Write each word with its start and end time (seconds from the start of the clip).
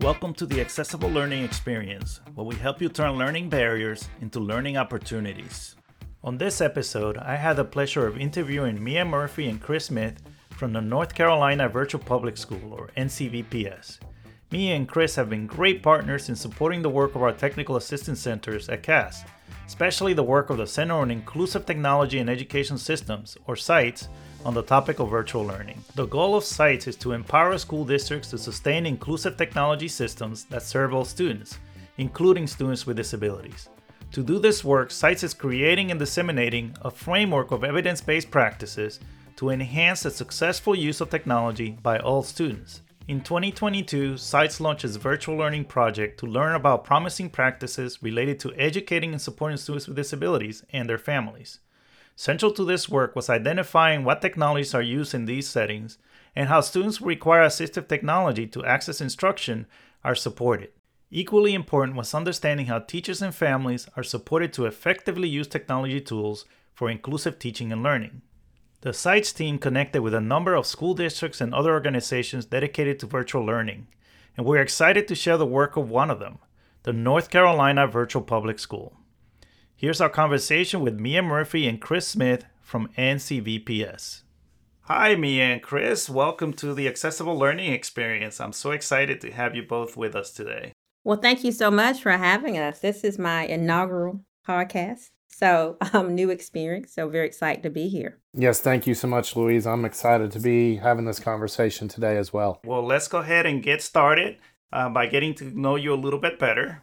Welcome 0.00 0.32
to 0.34 0.46
the 0.46 0.62
Accessible 0.62 1.10
Learning 1.10 1.44
Experience, 1.44 2.20
where 2.34 2.46
we 2.46 2.54
help 2.54 2.80
you 2.80 2.88
turn 2.88 3.18
learning 3.18 3.50
barriers 3.50 4.08
into 4.22 4.40
learning 4.40 4.78
opportunities. 4.78 5.76
On 6.24 6.38
this 6.38 6.62
episode, 6.62 7.18
I 7.18 7.36
had 7.36 7.56
the 7.56 7.66
pleasure 7.66 8.06
of 8.06 8.16
interviewing 8.16 8.82
Mia 8.82 9.04
Murphy 9.04 9.46
and 9.46 9.60
Chris 9.60 9.84
Smith 9.84 10.22
from 10.52 10.72
the 10.72 10.80
North 10.80 11.14
Carolina 11.14 11.68
Virtual 11.68 12.00
Public 12.00 12.38
School, 12.38 12.72
or 12.72 12.88
NCVPS. 12.96 13.98
Mia 14.50 14.74
and 14.74 14.88
Chris 14.88 15.16
have 15.16 15.28
been 15.28 15.46
great 15.46 15.82
partners 15.82 16.30
in 16.30 16.34
supporting 16.34 16.80
the 16.80 16.88
work 16.88 17.14
of 17.14 17.22
our 17.22 17.32
technical 17.32 17.76
assistance 17.76 18.20
centers 18.20 18.70
at 18.70 18.82
CAST, 18.82 19.26
especially 19.66 20.14
the 20.14 20.22
work 20.22 20.48
of 20.48 20.56
the 20.56 20.66
Center 20.66 20.94
on 20.94 21.10
Inclusive 21.10 21.66
Technology 21.66 22.18
and 22.20 22.30
Education 22.30 22.78
Systems, 22.78 23.36
or 23.46 23.54
CITES, 23.54 24.08
on 24.44 24.54
the 24.54 24.62
topic 24.62 24.98
of 24.98 25.10
virtual 25.10 25.44
learning. 25.44 25.82
The 25.94 26.06
goal 26.06 26.34
of 26.34 26.44
CITES 26.44 26.86
is 26.88 26.96
to 26.96 27.12
empower 27.12 27.58
school 27.58 27.84
districts 27.84 28.30
to 28.30 28.38
sustain 28.38 28.86
inclusive 28.86 29.36
technology 29.36 29.88
systems 29.88 30.44
that 30.44 30.62
serve 30.62 30.94
all 30.94 31.04
students, 31.04 31.58
including 31.98 32.46
students 32.46 32.86
with 32.86 32.96
disabilities. 32.96 33.68
To 34.12 34.22
do 34.22 34.38
this 34.38 34.64
work, 34.64 34.90
CITES 34.90 35.22
is 35.22 35.34
creating 35.34 35.90
and 35.90 36.00
disseminating 36.00 36.74
a 36.82 36.90
framework 36.90 37.52
of 37.52 37.62
evidence 37.62 38.00
based 38.00 38.30
practices 38.30 38.98
to 39.36 39.50
enhance 39.50 40.02
the 40.02 40.10
successful 40.10 40.74
use 40.74 41.00
of 41.00 41.10
technology 41.10 41.78
by 41.82 41.98
all 41.98 42.22
students. 42.22 42.82
In 43.08 43.22
2022, 43.22 44.16
CITES 44.16 44.60
launched 44.60 44.84
its 44.84 44.96
virtual 44.96 45.36
learning 45.36 45.64
project 45.64 46.20
to 46.20 46.26
learn 46.26 46.54
about 46.54 46.84
promising 46.84 47.28
practices 47.28 48.02
related 48.02 48.38
to 48.40 48.54
educating 48.54 49.12
and 49.12 49.20
supporting 49.20 49.56
students 49.56 49.86
with 49.86 49.96
disabilities 49.96 50.64
and 50.72 50.88
their 50.88 50.98
families. 50.98 51.60
Central 52.20 52.52
to 52.52 52.66
this 52.66 52.86
work 52.86 53.16
was 53.16 53.30
identifying 53.30 54.04
what 54.04 54.20
technologies 54.20 54.74
are 54.74 54.82
used 54.82 55.14
in 55.14 55.24
these 55.24 55.48
settings 55.48 55.96
and 56.36 56.50
how 56.50 56.60
students 56.60 56.98
who 56.98 57.06
require 57.06 57.40
assistive 57.40 57.88
technology 57.88 58.46
to 58.46 58.62
access 58.62 59.00
instruction 59.00 59.64
are 60.04 60.14
supported. 60.14 60.68
Equally 61.10 61.54
important 61.54 61.96
was 61.96 62.12
understanding 62.12 62.66
how 62.66 62.80
teachers 62.80 63.22
and 63.22 63.34
families 63.34 63.88
are 63.96 64.02
supported 64.02 64.52
to 64.52 64.66
effectively 64.66 65.30
use 65.30 65.46
technology 65.46 65.98
tools 65.98 66.44
for 66.74 66.90
inclusive 66.90 67.38
teaching 67.38 67.72
and 67.72 67.82
learning. 67.82 68.20
The 68.82 68.92
CITES 68.92 69.32
team 69.32 69.58
connected 69.58 70.02
with 70.02 70.12
a 70.12 70.20
number 70.20 70.54
of 70.54 70.66
school 70.66 70.92
districts 70.92 71.40
and 71.40 71.54
other 71.54 71.72
organizations 71.72 72.44
dedicated 72.44 72.98
to 72.98 73.06
virtual 73.06 73.46
learning, 73.46 73.86
and 74.36 74.44
we're 74.44 74.60
excited 74.60 75.08
to 75.08 75.14
share 75.14 75.38
the 75.38 75.46
work 75.46 75.74
of 75.78 75.88
one 75.88 76.10
of 76.10 76.18
them, 76.18 76.36
the 76.82 76.92
North 76.92 77.30
Carolina 77.30 77.86
Virtual 77.86 78.20
Public 78.20 78.58
School. 78.58 78.99
Here's 79.80 80.02
our 80.02 80.10
conversation 80.10 80.82
with 80.82 81.00
Mia 81.00 81.22
Murphy 81.22 81.66
and 81.66 81.80
Chris 81.80 82.06
Smith 82.06 82.44
from 82.60 82.90
NCVPS. 82.98 84.24
Hi, 84.82 85.14
Mia 85.14 85.44
and 85.44 85.62
Chris. 85.62 86.10
Welcome 86.10 86.52
to 86.52 86.74
the 86.74 86.86
Accessible 86.86 87.34
Learning 87.38 87.72
Experience. 87.72 88.42
I'm 88.42 88.52
so 88.52 88.72
excited 88.72 89.22
to 89.22 89.30
have 89.30 89.56
you 89.56 89.62
both 89.62 89.96
with 89.96 90.14
us 90.14 90.32
today. 90.32 90.74
Well, 91.02 91.16
thank 91.16 91.44
you 91.44 91.50
so 91.50 91.70
much 91.70 92.02
for 92.02 92.10
having 92.10 92.58
us. 92.58 92.80
This 92.80 93.04
is 93.04 93.18
my 93.18 93.46
inaugural 93.46 94.20
podcast. 94.46 95.08
So, 95.28 95.78
um, 95.94 96.14
new 96.14 96.28
experience. 96.28 96.92
So, 96.92 97.08
very 97.08 97.26
excited 97.26 97.62
to 97.62 97.70
be 97.70 97.88
here. 97.88 98.18
Yes, 98.34 98.60
thank 98.60 98.86
you 98.86 98.92
so 98.92 99.08
much, 99.08 99.34
Luis. 99.34 99.64
I'm 99.64 99.86
excited 99.86 100.30
to 100.32 100.40
be 100.40 100.76
having 100.76 101.06
this 101.06 101.20
conversation 101.20 101.88
today 101.88 102.18
as 102.18 102.34
well. 102.34 102.60
Well, 102.66 102.84
let's 102.84 103.08
go 103.08 103.20
ahead 103.20 103.46
and 103.46 103.62
get 103.62 103.80
started 103.80 104.36
uh, 104.74 104.90
by 104.90 105.06
getting 105.06 105.34
to 105.36 105.58
know 105.58 105.76
you 105.76 105.94
a 105.94 105.96
little 105.96 106.20
bit 106.20 106.38
better. 106.38 106.82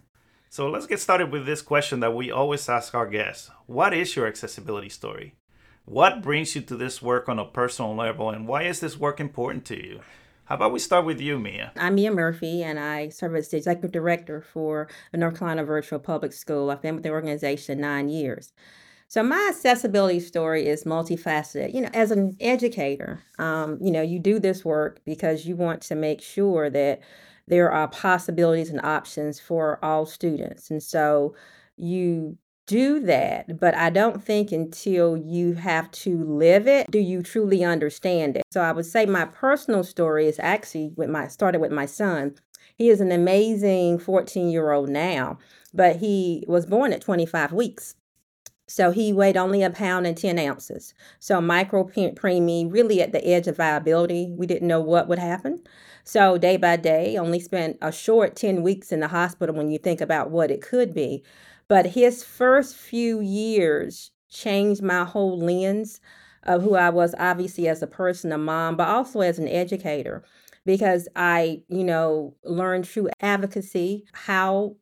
So 0.49 0.69
let's 0.69 0.87
get 0.87 1.01
started 1.01 1.29
with 1.31 1.45
this 1.45 1.61
question 1.61 1.99
that 1.99 2.15
we 2.15 2.31
always 2.31 2.69
ask 2.69 2.95
our 2.95 3.05
guests 3.05 3.51
What 3.65 3.93
is 3.93 4.15
your 4.15 4.27
accessibility 4.27 4.89
story? 4.89 5.35
What 5.83 6.21
brings 6.21 6.55
you 6.55 6.61
to 6.61 6.77
this 6.77 7.01
work 7.01 7.27
on 7.27 7.37
a 7.37 7.45
personal 7.45 7.95
level, 7.95 8.29
and 8.29 8.47
why 8.47 8.63
is 8.63 8.79
this 8.79 8.97
work 8.97 9.19
important 9.19 9.65
to 9.65 9.75
you? 9.75 9.99
How 10.45 10.55
about 10.55 10.71
we 10.71 10.79
start 10.79 11.05
with 11.05 11.19
you, 11.19 11.37
Mia? 11.37 11.73
I'm 11.75 11.95
Mia 11.95 12.11
Murphy, 12.11 12.63
and 12.63 12.79
I 12.79 13.09
serve 13.09 13.35
as 13.35 13.49
the 13.49 13.57
executive 13.57 13.91
director 13.91 14.41
for 14.41 14.87
the 15.11 15.17
North 15.17 15.37
Carolina 15.37 15.65
Virtual 15.65 15.99
Public 15.99 16.31
School. 16.31 16.71
I've 16.71 16.81
been 16.81 16.95
with 16.95 17.03
the 17.03 17.09
organization 17.09 17.81
nine 17.81 18.07
years. 18.07 18.53
So 19.09 19.23
my 19.23 19.47
accessibility 19.49 20.21
story 20.21 20.67
is 20.67 20.85
multifaceted. 20.85 21.73
You 21.73 21.81
know, 21.81 21.89
as 21.93 22.11
an 22.11 22.37
educator, 22.39 23.21
um, 23.37 23.77
you 23.81 23.91
know, 23.91 24.01
you 24.01 24.19
do 24.19 24.39
this 24.39 24.63
work 24.63 25.01
because 25.05 25.45
you 25.45 25.57
want 25.57 25.81
to 25.83 25.95
make 25.95 26.21
sure 26.21 26.69
that 26.69 27.01
there 27.47 27.71
are 27.71 27.87
possibilities 27.87 28.69
and 28.69 28.81
options 28.81 29.39
for 29.39 29.83
all 29.83 30.05
students. 30.05 30.69
And 30.69 30.83
so 30.83 31.35
you 31.77 32.37
do 32.67 32.99
that, 32.99 33.59
but 33.59 33.73
I 33.75 33.89
don't 33.89 34.21
think 34.21 34.51
until 34.51 35.15
you 35.15 35.53
have 35.53 35.89
to 35.91 36.23
live 36.25 36.67
it 36.67 36.91
do 36.91 36.99
you 36.99 37.23
truly 37.23 37.63
understand 37.63 38.35
it. 38.35 38.43
So 38.51 38.61
I 38.61 38.73
would 38.73 38.85
say 38.85 39.05
my 39.05 39.25
personal 39.25 39.83
story 39.85 40.27
is 40.27 40.37
actually 40.39 40.91
with 40.97 41.09
my 41.09 41.29
started 41.29 41.61
with 41.61 41.71
my 41.71 41.85
son. 41.85 42.35
He 42.75 42.89
is 42.89 42.99
an 42.99 43.11
amazing 43.11 43.99
14 43.99 44.49
year 44.49 44.71
old 44.71 44.89
now, 44.89 45.39
but 45.73 45.95
he 45.95 46.43
was 46.47 46.65
born 46.65 46.91
at 46.91 47.01
25 47.01 47.53
weeks. 47.53 47.95
So 48.67 48.91
he 48.91 49.13
weighed 49.13 49.37
only 49.37 49.63
a 49.63 49.69
pound 49.69 50.05
and 50.05 50.17
10 50.17 50.37
ounces. 50.37 50.93
So 51.19 51.39
micro 51.39 51.85
preemie, 51.85 52.71
really 52.71 53.01
at 53.01 53.13
the 53.13 53.25
edge 53.25 53.47
of 53.47 53.55
viability. 53.55 54.33
We 54.37 54.45
didn't 54.45 54.67
know 54.67 54.81
what 54.81 55.07
would 55.07 55.19
happen. 55.19 55.63
So 56.07 56.37
day 56.37 56.55
by 56.55 56.77
day, 56.77 57.17
only 57.17 57.41
spent 57.41 57.79
a 57.81 57.91
short 57.91 58.37
10 58.37 58.63
weeks 58.63 58.93
in 58.93 59.01
the 59.01 59.09
hospital 59.09 59.53
when 59.53 59.69
you 59.69 59.77
think 59.77 59.99
about 59.99 60.31
what 60.31 60.49
it 60.49 60.61
could 60.61 60.93
be. 60.93 61.21
But 61.67 61.85
his 61.87 62.23
first 62.23 62.77
few 62.77 63.19
years 63.19 64.11
changed 64.29 64.81
my 64.81 65.03
whole 65.03 65.37
lens 65.37 65.99
of 66.43 66.63
who 66.63 66.75
I 66.75 66.91
was, 66.91 67.13
obviously 67.19 67.67
as 67.67 67.81
a 67.83 67.87
person, 67.87 68.31
a 68.31 68.37
mom, 68.37 68.77
but 68.77 68.87
also 68.87 69.19
as 69.19 69.37
an 69.37 69.49
educator, 69.49 70.23
because 70.65 71.09
I, 71.13 71.63
you 71.67 71.83
know, 71.83 72.35
learned 72.45 72.87
through 72.87 73.09
advocacy 73.19 74.05
how 74.13 74.77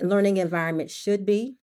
learning 0.00 0.36
environment 0.36 0.88
should 0.92 1.26
be 1.26 1.56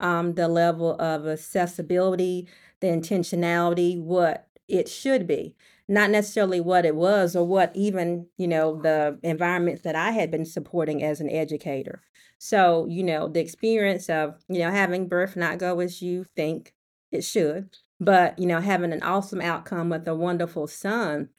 um, 0.00 0.34
the 0.34 0.48
level 0.48 0.96
of 1.00 1.26
accessibility, 1.26 2.48
the 2.80 2.88
intentionality, 2.88 4.00
what 4.00 4.48
it 4.68 4.88
should 4.88 5.26
be, 5.26 5.54
not 5.90 6.08
necessarily 6.10 6.60
what 6.60 6.86
it 6.86 6.94
was 6.94 7.34
or 7.34 7.44
what 7.44 7.72
even, 7.74 8.26
you 8.38 8.46
know, 8.46 8.80
the 8.80 9.18
environments 9.24 9.82
that 9.82 9.96
I 9.96 10.12
had 10.12 10.30
been 10.30 10.46
supporting 10.46 11.02
as 11.02 11.20
an 11.20 11.28
educator. 11.28 12.00
So, 12.38 12.86
you 12.86 13.02
know, 13.02 13.26
the 13.28 13.40
experience 13.40 14.08
of, 14.08 14.36
you 14.48 14.60
know, 14.60 14.70
having 14.70 15.08
birth 15.08 15.36
not 15.36 15.58
go 15.58 15.80
as 15.80 16.00
you 16.00 16.24
think 16.36 16.74
it 17.10 17.24
should, 17.24 17.76
but, 17.98 18.38
you 18.38 18.46
know, 18.46 18.60
having 18.60 18.92
an 18.92 19.02
awesome 19.02 19.40
outcome 19.40 19.90
with 19.90 20.06
a 20.06 20.14
wonderful 20.14 20.68
son 20.68 21.30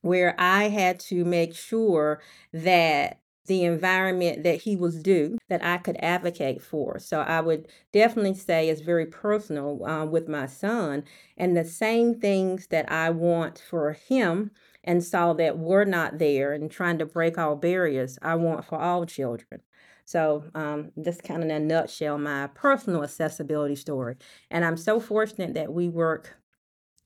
where 0.00 0.36
I 0.38 0.68
had 0.68 1.00
to 1.00 1.24
make 1.24 1.56
sure 1.56 2.22
that 2.52 3.18
the 3.48 3.64
environment 3.64 4.44
that 4.44 4.62
he 4.62 4.76
was 4.76 5.02
due 5.02 5.38
that 5.48 5.64
I 5.64 5.78
could 5.78 5.96
advocate 6.00 6.62
for. 6.62 6.98
So 6.98 7.20
I 7.20 7.40
would 7.40 7.68
definitely 7.92 8.34
say 8.34 8.68
it's 8.68 8.80
very 8.80 9.06
personal 9.06 9.84
uh, 9.84 10.04
with 10.06 10.28
my 10.28 10.46
son 10.46 11.04
and 11.36 11.56
the 11.56 11.64
same 11.64 12.20
things 12.20 12.68
that 12.68 12.90
I 12.90 13.10
want 13.10 13.58
for 13.58 13.92
him 13.94 14.52
and 14.84 15.04
saw 15.04 15.32
that 15.34 15.58
were 15.58 15.84
not 15.84 16.18
there 16.18 16.52
and 16.52 16.70
trying 16.70 16.98
to 16.98 17.06
break 17.06 17.36
all 17.36 17.56
barriers, 17.56 18.18
I 18.22 18.36
want 18.36 18.64
for 18.64 18.78
all 18.78 19.04
children. 19.06 19.60
So, 20.04 20.44
um, 20.54 20.92
just 21.02 21.22
kind 21.22 21.42
of 21.42 21.50
in 21.50 21.54
a 21.54 21.60
nutshell, 21.60 22.16
my 22.16 22.46
personal 22.54 23.02
accessibility 23.02 23.76
story. 23.76 24.16
And 24.50 24.64
I'm 24.64 24.78
so 24.78 25.00
fortunate 25.00 25.52
that 25.54 25.72
we 25.72 25.88
work 25.88 26.38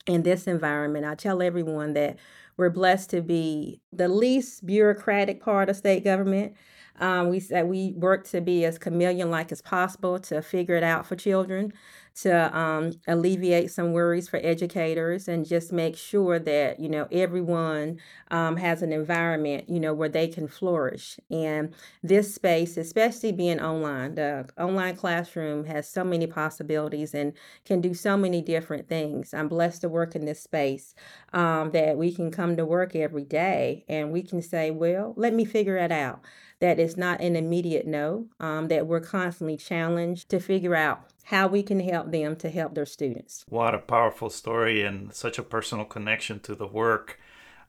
in 0.07 0.23
this 0.23 0.47
environment. 0.47 1.05
I 1.05 1.15
tell 1.15 1.41
everyone 1.41 1.93
that 1.93 2.17
we're 2.57 2.69
blessed 2.69 3.09
to 3.11 3.21
be 3.21 3.81
the 3.91 4.07
least 4.07 4.65
bureaucratic 4.65 5.41
part 5.41 5.69
of 5.69 5.75
state 5.75 6.03
government. 6.03 6.53
Um, 6.99 7.29
we 7.29 7.39
said 7.39 7.67
we 7.67 7.93
work 7.93 8.27
to 8.29 8.41
be 8.41 8.65
as 8.65 8.77
chameleon 8.77 9.31
like 9.31 9.51
as 9.51 9.61
possible 9.61 10.19
to 10.19 10.41
figure 10.41 10.75
it 10.75 10.83
out 10.83 11.05
for 11.07 11.15
children 11.15 11.73
to 12.15 12.55
um, 12.57 12.91
alleviate 13.07 13.71
some 13.71 13.91
worries 13.91 14.29
for 14.29 14.39
educators 14.43 15.27
and 15.27 15.47
just 15.47 15.71
make 15.71 15.97
sure 15.97 16.37
that 16.39 16.79
you 16.79 16.89
know 16.89 17.07
everyone 17.11 17.99
um, 18.31 18.57
has 18.57 18.81
an 18.81 18.91
environment 18.93 19.67
you 19.69 19.79
know 19.79 19.93
where 19.93 20.09
they 20.09 20.27
can 20.27 20.47
flourish. 20.47 21.19
And 21.31 21.73
this 22.03 22.33
space 22.33 22.77
especially 22.77 23.31
being 23.31 23.59
online 23.59 24.15
the 24.15 24.47
online 24.57 24.95
classroom 24.95 25.65
has 25.65 25.89
so 25.89 26.03
many 26.03 26.27
possibilities 26.27 27.13
and 27.13 27.33
can 27.65 27.81
do 27.81 27.93
so 27.93 28.17
many 28.17 28.41
different 28.41 28.87
things. 28.87 29.33
I'm 29.33 29.47
blessed 29.47 29.81
to 29.81 29.89
work 29.89 30.15
in 30.15 30.25
this 30.25 30.41
space 30.41 30.93
um, 31.33 31.71
that 31.71 31.97
we 31.97 32.13
can 32.13 32.31
come 32.31 32.55
to 32.57 32.65
work 32.65 32.95
every 32.95 33.25
day 33.25 33.85
and 33.87 34.11
we 34.11 34.21
can 34.23 34.41
say 34.41 34.71
well 34.71 35.13
let 35.17 35.33
me 35.33 35.45
figure 35.45 35.77
it 35.77 35.91
out. 35.91 36.21
That 36.59 36.79
it's 36.79 36.95
not 36.95 37.19
an 37.19 37.35
immediate 37.35 37.85
no, 37.87 38.27
um, 38.39 38.67
that 38.69 38.87
we're 38.87 39.01
constantly 39.01 39.57
challenged 39.57 40.29
to 40.29 40.39
figure 40.39 40.75
out 40.75 41.09
how 41.23 41.47
we 41.47 41.63
can 41.63 41.79
help 41.79 42.11
them 42.11 42.35
to 42.37 42.49
help 42.49 42.75
their 42.75 42.85
students. 42.85 43.45
What 43.49 43.73
a 43.73 43.79
powerful 43.79 44.29
story 44.29 44.83
and 44.83 45.13
such 45.13 45.37
a 45.37 45.43
personal 45.43 45.85
connection 45.85 46.39
to 46.41 46.55
the 46.55 46.67
work. 46.67 47.19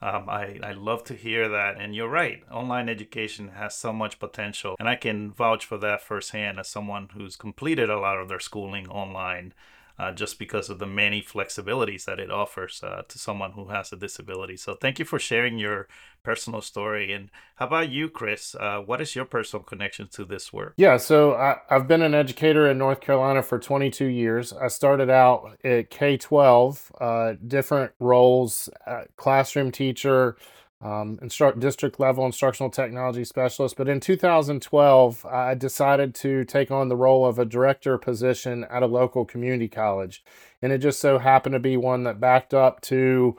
Um, 0.03 0.29
I, 0.29 0.59
I 0.63 0.73
love 0.73 1.05
to 1.05 1.15
hear 1.15 1.49
that. 1.49 1.81
And 1.81 1.95
you're 1.95 2.09
right, 2.09 2.43
online 2.51 2.89
education 2.89 3.53
has 3.57 3.75
so 3.75 3.93
much 3.93 4.19
potential. 4.19 4.77
And 4.79 4.89
I 4.89 4.97
can 4.97 5.31
vouch 5.31 5.65
for 5.65 5.79
that 5.79 6.03
firsthand 6.03 6.59
as 6.59 6.69
someone 6.69 7.09
who's 7.15 7.37
completed 7.37 7.89
a 7.89 8.01
lot 8.01 8.19
of 8.19 8.29
their 8.29 8.41
schooling 8.41 8.89
online. 8.89 9.55
Uh, 9.99 10.13
just 10.13 10.39
because 10.39 10.69
of 10.69 10.79
the 10.79 10.87
many 10.87 11.23
flexibilities 11.23 12.05
that 12.05 12.19
it 12.19 12.31
offers 12.31 12.81
uh, 12.83 13.03
to 13.09 13.19
someone 13.19 13.53
who 13.53 13.69
has 13.69 13.93
a 13.93 13.97
disability. 13.97 14.57
So 14.57 14.75
thank 14.75 14.99
you 14.99 15.05
for 15.05 15.19
sharing 15.19 15.59
your 15.59 15.89
personal 16.23 16.61
story. 16.61 17.13
And 17.13 17.31
how 17.57 17.67
about 17.67 17.91
you, 17.91 18.09
Chris? 18.09 18.57
Uh, 18.59 18.79
what 18.79 19.01
is 19.01 19.15
your 19.15 19.25
personal 19.25 19.63
connection 19.63 20.09
to 20.09 20.25
this 20.25 20.53
work? 20.53 20.75
Yeah, 20.77 20.97
so 20.97 21.35
I, 21.35 21.59
have 21.69 21.87
been 21.87 22.03
an 22.03 22.15
educator 22.15 22.69
in 22.69 22.79
North 22.79 23.01
Carolina 23.01 23.43
for 23.43 23.59
22 23.59 24.07
years. 24.07 24.53
I 24.53 24.69
started 24.69 25.11
out 25.11 25.59
at 25.63 25.91
K 25.91 26.17
12, 26.17 26.93
uh, 27.01 27.35
different 27.47 27.93
roles, 28.01 28.69
uh, 28.87 29.03
classroom 29.17 29.71
teacher, 29.71 30.37
um, 30.85 31.19
instruct 31.23 31.59
district 31.61 31.99
level 31.99 32.27
instructional 32.27 32.71
technology 32.71 33.25
specialist. 33.25 33.77
But 33.77 33.89
in 33.89 34.01
2012, 34.01 35.25
I 35.25 35.55
decided 35.55 36.15
to 36.17 36.45
take 36.45 36.71
on 36.71 36.89
the 36.89 36.97
role 36.97 37.25
of 37.25 37.39
a 37.39 37.47
director 37.47 37.97
position 37.97 38.65
at 38.65 38.83
a 38.83 38.87
local 38.87 39.25
community 39.25 39.67
college. 39.67 40.23
And 40.61 40.73
it 40.73 40.79
just 40.79 41.01
so 41.01 41.19
happened 41.19 41.55
to 41.55 41.59
be 41.59 41.79
one 41.79 42.05
that 42.05 42.21
backed 42.21 42.53
up 42.53 42.83
to 42.83 43.37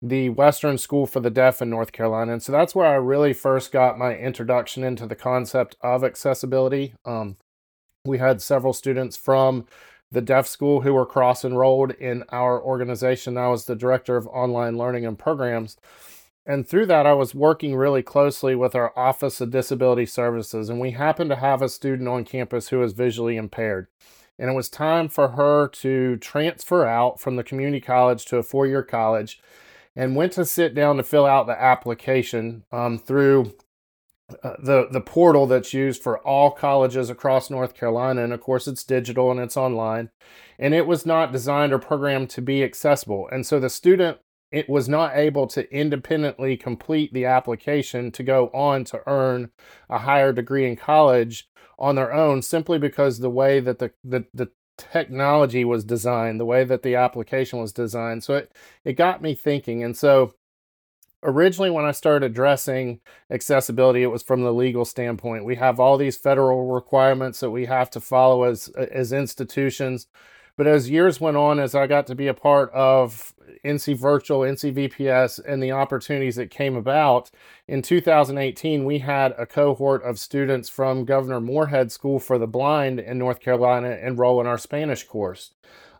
the 0.00 0.28
Western 0.28 0.78
School 0.78 1.06
for 1.06 1.18
the 1.18 1.30
Deaf 1.30 1.60
in 1.60 1.68
North 1.68 1.90
Carolina. 1.90 2.32
And 2.32 2.42
so 2.42 2.52
that's 2.52 2.74
where 2.74 2.86
I 2.86 2.94
really 2.94 3.32
first 3.32 3.72
got 3.72 3.98
my 3.98 4.16
introduction 4.16 4.84
into 4.84 5.06
the 5.06 5.16
concept 5.16 5.76
of 5.80 6.04
accessibility. 6.04 6.94
Um, 7.04 7.36
we 8.04 8.18
had 8.18 8.40
several 8.40 8.72
students 8.72 9.16
from 9.16 9.66
the 10.12 10.20
deaf 10.20 10.46
school 10.46 10.82
who 10.82 10.94
were 10.94 11.06
cross 11.06 11.44
enrolled 11.44 11.90
in 11.92 12.22
our 12.30 12.62
organization. 12.62 13.36
I 13.36 13.48
was 13.48 13.64
the 13.64 13.74
director 13.74 14.16
of 14.16 14.28
online 14.28 14.78
learning 14.78 15.06
and 15.06 15.18
programs. 15.18 15.76
And 16.46 16.68
through 16.68 16.86
that, 16.86 17.06
I 17.06 17.14
was 17.14 17.34
working 17.34 17.74
really 17.74 18.02
closely 18.02 18.54
with 18.54 18.74
our 18.74 18.96
Office 18.98 19.40
of 19.40 19.50
Disability 19.50 20.06
Services, 20.06 20.68
and 20.68 20.78
we 20.78 20.90
happened 20.90 21.30
to 21.30 21.36
have 21.36 21.62
a 21.62 21.68
student 21.68 22.08
on 22.08 22.24
campus 22.24 22.68
who 22.68 22.80
was 22.80 22.92
visually 22.92 23.36
impaired. 23.36 23.86
And 24.38 24.50
it 24.50 24.54
was 24.54 24.68
time 24.68 25.08
for 25.08 25.28
her 25.28 25.68
to 25.68 26.16
transfer 26.16 26.84
out 26.84 27.20
from 27.20 27.36
the 27.36 27.44
community 27.44 27.80
college 27.80 28.26
to 28.26 28.36
a 28.36 28.42
four 28.42 28.66
year 28.66 28.82
college 28.82 29.40
and 29.96 30.16
went 30.16 30.32
to 30.32 30.44
sit 30.44 30.74
down 30.74 30.96
to 30.96 31.02
fill 31.02 31.24
out 31.24 31.46
the 31.46 31.60
application 31.60 32.64
um, 32.72 32.98
through 32.98 33.54
uh, 34.42 34.54
the 34.58 34.88
the 34.90 35.00
portal 35.00 35.46
that's 35.46 35.74
used 35.74 36.02
for 36.02 36.18
all 36.20 36.50
colleges 36.50 37.10
across 37.10 37.50
North 37.50 37.74
Carolina, 37.74 38.24
and 38.24 38.32
of 38.32 38.40
course 38.40 38.66
it's 38.66 38.82
digital 38.82 39.30
and 39.30 39.38
it's 39.38 39.56
online, 39.56 40.10
and 40.58 40.74
it 40.74 40.86
was 40.86 41.04
not 41.04 41.30
designed 41.30 41.74
or 41.74 41.78
programmed 41.78 42.30
to 42.30 42.40
be 42.40 42.64
accessible, 42.64 43.28
and 43.30 43.46
so 43.46 43.60
the 43.60 43.68
student 43.68 44.18
it 44.54 44.68
was 44.68 44.88
not 44.88 45.16
able 45.16 45.48
to 45.48 45.68
independently 45.74 46.56
complete 46.56 47.12
the 47.12 47.24
application 47.24 48.12
to 48.12 48.22
go 48.22 48.48
on 48.54 48.84
to 48.84 49.02
earn 49.08 49.50
a 49.90 49.98
higher 49.98 50.32
degree 50.32 50.64
in 50.64 50.76
college 50.76 51.48
on 51.76 51.96
their 51.96 52.12
own 52.12 52.40
simply 52.40 52.78
because 52.78 53.18
the 53.18 53.28
way 53.28 53.58
that 53.58 53.80
the, 53.80 53.90
the, 54.04 54.24
the 54.32 54.48
technology 54.78 55.64
was 55.64 55.82
designed, 55.84 56.38
the 56.38 56.44
way 56.44 56.62
that 56.62 56.84
the 56.84 56.94
application 56.94 57.58
was 57.58 57.72
designed. 57.72 58.22
So 58.22 58.36
it, 58.36 58.52
it 58.84 58.92
got 58.92 59.20
me 59.20 59.34
thinking. 59.34 59.82
And 59.82 59.96
so 59.96 60.34
originally 61.24 61.70
when 61.70 61.84
I 61.84 61.90
started 61.90 62.30
addressing 62.30 63.00
accessibility, 63.30 64.04
it 64.04 64.12
was 64.12 64.22
from 64.22 64.42
the 64.42 64.54
legal 64.54 64.84
standpoint. 64.84 65.44
We 65.44 65.56
have 65.56 65.80
all 65.80 65.98
these 65.98 66.16
federal 66.16 66.72
requirements 66.72 67.40
that 67.40 67.50
we 67.50 67.66
have 67.66 67.90
to 67.90 68.00
follow 68.00 68.44
as 68.44 68.68
as 68.68 69.12
institutions. 69.12 70.06
But 70.56 70.68
as 70.68 70.88
years 70.88 71.20
went 71.20 71.36
on, 71.36 71.58
as 71.58 71.74
I 71.74 71.88
got 71.88 72.06
to 72.06 72.14
be 72.14 72.28
a 72.28 72.34
part 72.34 72.70
of 72.72 73.33
NC 73.64 73.96
Virtual, 73.98 74.40
NC 74.40 74.74
VPS, 74.74 75.40
and 75.46 75.62
the 75.62 75.72
opportunities 75.72 76.36
that 76.36 76.50
came 76.50 76.76
about, 76.76 77.30
in 77.66 77.82
2018, 77.82 78.84
we 78.84 78.98
had 78.98 79.32
a 79.38 79.46
cohort 79.46 80.02
of 80.02 80.18
students 80.18 80.68
from 80.68 81.04
Governor 81.04 81.40
Morehead 81.40 81.90
School 81.90 82.18
for 82.18 82.38
the 82.38 82.46
Blind 82.46 83.00
in 83.00 83.18
North 83.18 83.40
Carolina 83.40 83.98
enroll 84.02 84.40
in 84.40 84.46
our 84.46 84.58
Spanish 84.58 85.04
course. 85.04 85.52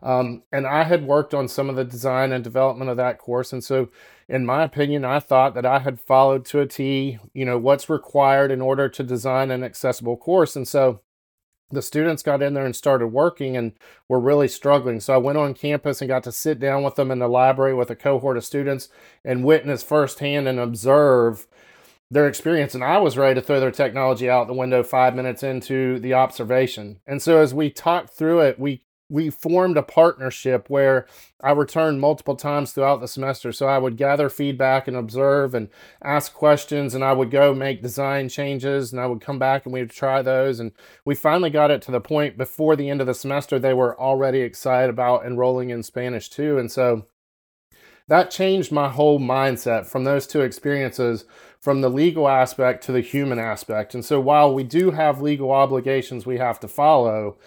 Um, 0.03 0.43
and 0.51 0.67
I 0.67 0.83
had 0.83 1.07
worked 1.07 1.33
on 1.33 1.47
some 1.47 1.69
of 1.69 1.75
the 1.75 1.83
design 1.83 2.31
and 2.31 2.43
development 2.43 2.91
of 2.91 2.97
that 2.97 3.17
course. 3.17 3.51
And 3.51 3.63
so, 3.63 3.89
in 4.29 4.45
my 4.45 4.63
opinion, 4.63 5.03
I 5.03 5.19
thought 5.19 5.55
that 5.55 5.65
I 5.65 5.79
had 5.79 5.99
followed 5.99 6.45
to 6.45 6.59
a 6.59 6.67
T, 6.67 7.17
you 7.33 7.45
know, 7.45 7.57
what's 7.57 7.89
required 7.89 8.51
in 8.51 8.61
order 8.61 8.87
to 8.87 9.03
design 9.03 9.49
an 9.49 9.63
accessible 9.63 10.17
course. 10.17 10.55
And 10.55 10.67
so, 10.67 11.01
the 11.71 11.81
students 11.81 12.23
got 12.23 12.41
in 12.41 12.53
there 12.53 12.65
and 12.65 12.75
started 12.75 13.07
working 13.07 13.57
and 13.57 13.73
were 14.07 14.19
really 14.19 14.47
struggling. 14.47 14.99
So 14.99 15.13
I 15.13 15.17
went 15.17 15.37
on 15.37 15.53
campus 15.53 16.01
and 16.01 16.07
got 16.07 16.23
to 16.23 16.31
sit 16.31 16.59
down 16.59 16.83
with 16.83 16.95
them 16.95 17.11
in 17.11 17.19
the 17.19 17.27
library 17.27 17.73
with 17.73 17.89
a 17.89 17.95
cohort 17.95 18.37
of 18.37 18.45
students 18.45 18.89
and 19.23 19.43
witness 19.43 19.83
firsthand 19.83 20.47
and 20.47 20.59
observe 20.59 21.47
their 22.11 22.27
experience. 22.27 22.75
And 22.75 22.83
I 22.83 22.99
was 22.99 23.17
ready 23.17 23.35
to 23.35 23.41
throw 23.41 23.59
their 23.59 23.71
technology 23.71 24.29
out 24.29 24.47
the 24.47 24.53
window 24.53 24.83
five 24.83 25.15
minutes 25.15 25.41
into 25.41 25.99
the 25.99 26.13
observation. 26.13 26.99
And 27.07 27.21
so 27.21 27.39
as 27.39 27.53
we 27.53 27.71
talked 27.71 28.11
through 28.11 28.41
it, 28.41 28.59
we 28.59 28.84
we 29.09 29.29
formed 29.29 29.77
a 29.77 29.83
partnership 29.83 30.69
where 30.69 31.05
I 31.41 31.51
returned 31.51 32.01
multiple 32.01 32.35
times 32.35 32.71
throughout 32.71 33.01
the 33.01 33.07
semester. 33.07 33.51
So 33.51 33.67
I 33.67 33.77
would 33.77 33.97
gather 33.97 34.29
feedback 34.29 34.87
and 34.87 34.97
observe 34.97 35.53
and 35.53 35.69
ask 36.03 36.33
questions, 36.33 36.95
and 36.95 37.03
I 37.03 37.13
would 37.13 37.29
go 37.29 37.53
make 37.53 37.83
design 37.83 38.29
changes, 38.29 38.91
and 38.91 38.99
I 38.99 39.05
would 39.05 39.21
come 39.21 39.37
back 39.37 39.65
and 39.65 39.73
we 39.73 39.81
would 39.81 39.91
try 39.91 40.21
those. 40.21 40.59
And 40.59 40.71
we 41.05 41.13
finally 41.13 41.51
got 41.51 41.71
it 41.71 41.81
to 41.83 41.91
the 41.91 42.01
point 42.01 42.37
before 42.37 42.75
the 42.75 42.89
end 42.89 42.99
of 42.99 43.07
the 43.07 43.13
semester, 43.13 43.59
they 43.59 43.73
were 43.73 43.99
already 43.99 44.39
excited 44.39 44.89
about 44.89 45.25
enrolling 45.25 45.69
in 45.69 45.83
Spanish 45.83 46.29
too. 46.29 46.57
And 46.57 46.71
so 46.71 47.05
that 48.07 48.31
changed 48.31 48.71
my 48.71 48.89
whole 48.89 49.19
mindset 49.19 49.85
from 49.85 50.03
those 50.03 50.27
two 50.27 50.41
experiences 50.41 51.25
from 51.59 51.81
the 51.81 51.89
legal 51.89 52.27
aspect 52.27 52.83
to 52.83 52.91
the 52.91 53.01
human 53.01 53.39
aspect. 53.39 53.95
And 53.95 54.05
so 54.05 54.19
while 54.19 54.53
we 54.53 54.63
do 54.63 54.91
have 54.91 55.21
legal 55.21 55.51
obligations 55.51 56.25
we 56.25 56.37
have 56.37 56.59
to 56.59 56.67
follow, 56.67 57.37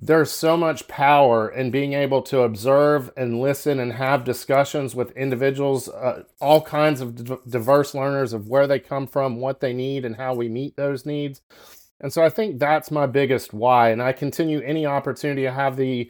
there's 0.00 0.30
so 0.30 0.56
much 0.56 0.86
power 0.86 1.48
in 1.48 1.72
being 1.72 1.92
able 1.92 2.22
to 2.22 2.42
observe 2.42 3.10
and 3.16 3.40
listen 3.40 3.80
and 3.80 3.92
have 3.94 4.22
discussions 4.22 4.94
with 4.94 5.10
individuals, 5.16 5.88
uh, 5.88 6.22
all 6.40 6.62
kinds 6.62 7.00
of 7.00 7.24
d- 7.24 7.36
diverse 7.48 7.94
learners 7.94 8.32
of 8.32 8.48
where 8.48 8.68
they 8.68 8.78
come 8.78 9.08
from, 9.08 9.36
what 9.36 9.60
they 9.60 9.72
need, 9.72 10.04
and 10.04 10.16
how 10.16 10.34
we 10.34 10.48
meet 10.48 10.76
those 10.76 11.04
needs. 11.04 11.40
And 12.00 12.12
so 12.12 12.22
I 12.22 12.30
think 12.30 12.60
that's 12.60 12.92
my 12.92 13.06
biggest 13.06 13.52
why. 13.52 13.90
And 13.90 14.00
I 14.00 14.12
continue 14.12 14.60
any 14.60 14.86
opportunity 14.86 15.48
I 15.48 15.54
have 15.54 15.76
the 15.76 16.08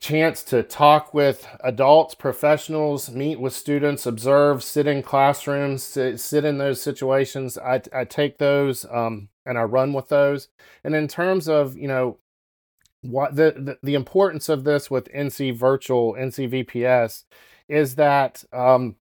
chance 0.00 0.42
to 0.44 0.62
talk 0.62 1.12
with 1.12 1.46
adults, 1.62 2.14
professionals, 2.14 3.10
meet 3.10 3.38
with 3.38 3.52
students, 3.52 4.06
observe, 4.06 4.62
sit 4.62 4.86
in 4.86 5.02
classrooms, 5.02 5.82
sit, 5.82 6.18
sit 6.18 6.46
in 6.46 6.56
those 6.56 6.80
situations. 6.80 7.58
I, 7.58 7.82
I 7.92 8.04
take 8.04 8.38
those 8.38 8.86
um, 8.90 9.28
and 9.44 9.58
I 9.58 9.62
run 9.62 9.92
with 9.92 10.08
those. 10.08 10.48
And 10.82 10.94
in 10.94 11.08
terms 11.08 11.46
of, 11.46 11.76
you 11.76 11.88
know, 11.88 12.18
what 13.02 13.36
the, 13.36 13.54
the, 13.56 13.78
the 13.82 13.94
importance 13.94 14.48
of 14.48 14.64
this 14.64 14.90
with 14.90 15.12
NC 15.12 15.56
Virtual, 15.56 16.14
NC 16.14 16.66
VPS 16.66 17.24
is 17.68 17.96
that 17.96 18.44
um, 18.52 18.96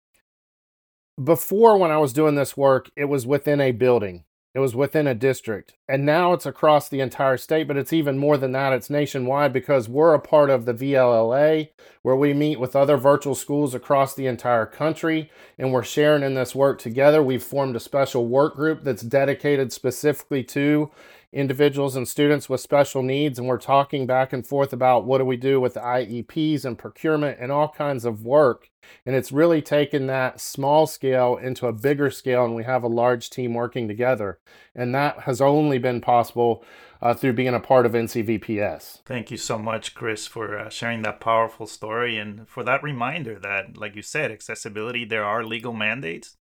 before 1.21 1.77
when 1.77 1.91
I 1.91 1.97
was 1.97 2.13
doing 2.13 2.35
this 2.35 2.55
work, 2.55 2.89
it 2.95 3.05
was 3.05 3.27
within 3.27 3.61
a 3.61 3.71
building. 3.71 4.23
It 4.53 4.59
was 4.59 4.75
within 4.75 5.07
a 5.07 5.15
district. 5.15 5.75
And 5.87 6.05
now 6.05 6.33
it's 6.33 6.45
across 6.45 6.89
the 6.89 6.99
entire 6.99 7.37
state, 7.37 7.69
but 7.69 7.77
it's 7.77 7.93
even 7.93 8.17
more 8.17 8.37
than 8.37 8.51
that. 8.51 8.73
It's 8.73 8.89
nationwide 8.89 9.53
because 9.53 9.87
we're 9.87 10.13
a 10.13 10.19
part 10.19 10.49
of 10.49 10.65
the 10.65 10.73
VLLA, 10.73 11.69
where 12.01 12.17
we 12.17 12.33
meet 12.33 12.59
with 12.59 12.75
other 12.75 12.97
virtual 12.97 13.33
schools 13.33 13.73
across 13.73 14.13
the 14.13 14.27
entire 14.27 14.65
country, 14.65 15.31
and 15.57 15.71
we're 15.71 15.83
sharing 15.83 16.21
in 16.21 16.33
this 16.33 16.53
work 16.53 16.79
together. 16.79 17.23
We've 17.23 17.41
formed 17.41 17.77
a 17.77 17.79
special 17.79 18.27
work 18.27 18.55
group 18.55 18.83
that's 18.83 19.03
dedicated 19.03 19.71
specifically 19.71 20.43
to 20.45 20.91
individuals 21.33 21.95
and 21.95 22.07
students 22.07 22.49
with 22.49 22.59
special 22.59 23.01
needs 23.01 23.39
and 23.39 23.47
we're 23.47 23.57
talking 23.57 24.05
back 24.05 24.33
and 24.33 24.45
forth 24.45 24.73
about 24.73 25.05
what 25.05 25.19
do 25.19 25.23
we 25.23 25.37
do 25.37 25.61
with 25.61 25.75
IEPs 25.75 26.65
and 26.65 26.77
procurement 26.77 27.37
and 27.39 27.53
all 27.53 27.69
kinds 27.69 28.03
of 28.03 28.25
work 28.25 28.69
and 29.05 29.15
it's 29.15 29.31
really 29.31 29.61
taken 29.61 30.07
that 30.07 30.39
small 30.39 30.87
scale 30.87 31.37
into 31.37 31.67
a 31.67 31.73
bigger 31.73 32.09
scale 32.09 32.45
and 32.45 32.55
we 32.55 32.63
have 32.63 32.83
a 32.83 32.87
large 32.87 33.29
team 33.29 33.53
working 33.53 33.87
together 33.87 34.39
and 34.75 34.93
that 34.93 35.21
has 35.21 35.41
only 35.41 35.77
been 35.77 36.01
possible 36.01 36.63
uh, 37.01 37.13
through 37.13 37.33
being 37.33 37.53
a 37.53 37.59
part 37.59 37.85
of 37.85 37.93
NCVPS. 37.93 39.01
Thank 39.05 39.31
you 39.31 39.37
so 39.37 39.57
much, 39.57 39.95
Chris, 39.95 40.27
for 40.27 40.57
uh, 40.57 40.69
sharing 40.69 41.01
that 41.01 41.19
powerful 41.19 41.65
story 41.65 42.17
and 42.17 42.47
for 42.47 42.63
that 42.63 42.83
reminder 42.83 43.39
that, 43.39 43.75
like 43.75 43.95
you 43.95 44.03
said, 44.03 44.31
accessibility, 44.31 45.03
there 45.03 45.25
are 45.25 45.43
legal 45.43 45.73
mandates, 45.73 46.37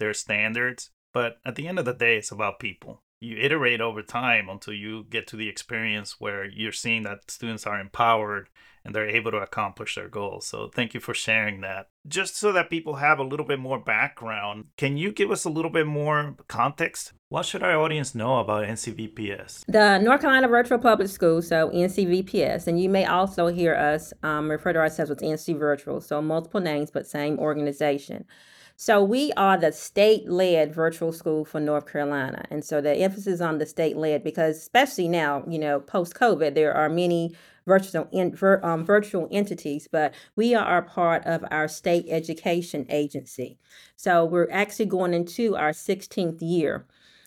there 0.00 0.10
are 0.10 0.14
standards, 0.14 0.90
but 1.14 1.36
at 1.44 1.54
the 1.54 1.68
end 1.68 1.78
of 1.78 1.84
the 1.84 1.94
day, 1.94 2.16
it's 2.16 2.32
about 2.32 2.58
people 2.58 3.02
you 3.20 3.36
iterate 3.36 3.80
over 3.80 4.02
time 4.02 4.48
until 4.48 4.72
you 4.72 5.04
get 5.10 5.26
to 5.26 5.36
the 5.36 5.48
experience 5.48 6.16
where 6.18 6.46
you're 6.46 6.72
seeing 6.72 7.02
that 7.02 7.30
students 7.30 7.66
are 7.66 7.78
empowered 7.78 8.48
and 8.84 8.94
they're 8.94 9.08
able 9.08 9.30
to 9.30 9.38
accomplish 9.38 9.94
their 9.94 10.08
goals. 10.08 10.46
So 10.46 10.68
thank 10.74 10.94
you 10.94 11.00
for 11.00 11.14
sharing 11.14 11.60
that. 11.60 11.88
Just 12.08 12.36
so 12.36 12.52
that 12.52 12.70
people 12.70 12.96
have 12.96 13.18
a 13.18 13.24
little 13.24 13.46
bit 13.46 13.58
more 13.58 13.78
background, 13.78 14.66
can 14.76 14.96
you 14.96 15.12
give 15.12 15.30
us 15.30 15.44
a 15.44 15.50
little 15.50 15.70
bit 15.70 15.86
more 15.86 16.36
context? 16.48 17.12
What 17.28 17.46
should 17.46 17.62
our 17.62 17.76
audience 17.76 18.14
know 18.14 18.38
about 18.38 18.66
NCVPS? 18.66 19.64
The 19.68 19.98
North 19.98 20.22
Carolina 20.22 20.48
Virtual 20.48 20.78
Public 20.78 21.08
School, 21.08 21.42
so 21.42 21.70
NCVPS, 21.70 22.66
and 22.66 22.80
you 22.80 22.88
may 22.88 23.04
also 23.04 23.46
hear 23.48 23.74
us 23.74 24.12
um, 24.22 24.50
refer 24.50 24.72
to 24.72 24.78
ourselves 24.78 25.10
as 25.10 25.18
NC 25.18 25.58
Virtual, 25.58 26.00
so 26.00 26.20
multiple 26.20 26.60
names 26.60 26.90
but 26.90 27.06
same 27.06 27.38
organization. 27.38 28.24
So 28.82 29.04
we 29.04 29.30
are 29.36 29.58
the 29.58 29.72
state-led 29.72 30.74
virtual 30.74 31.12
school 31.12 31.44
for 31.44 31.60
North 31.60 31.92
Carolina. 31.92 32.46
And 32.48 32.64
so 32.64 32.80
the 32.80 32.94
emphasis 32.94 33.42
on 33.42 33.58
the 33.58 33.66
state-led 33.66 34.24
because 34.24 34.56
especially 34.56 35.06
now, 35.06 35.44
you 35.46 35.58
know, 35.58 35.80
post-COVID, 35.80 36.54
there 36.54 36.72
are 36.72 36.88
many 36.88 37.36
virtual 37.66 38.08
in, 38.10 38.34
vir, 38.34 38.58
um, 38.64 38.86
virtual 38.86 39.28
entities, 39.30 39.86
but 39.86 40.14
we 40.34 40.54
are 40.54 40.80
part 40.80 41.26
of 41.26 41.44
our 41.50 41.68
state 41.68 42.06
education 42.08 42.86
agency. 42.88 43.58
So 43.96 44.24
we're 44.24 44.50
actually 44.50 44.86
going 44.86 45.12
into 45.12 45.56
our 45.56 45.72
16th 45.72 46.38
year. 46.40 46.86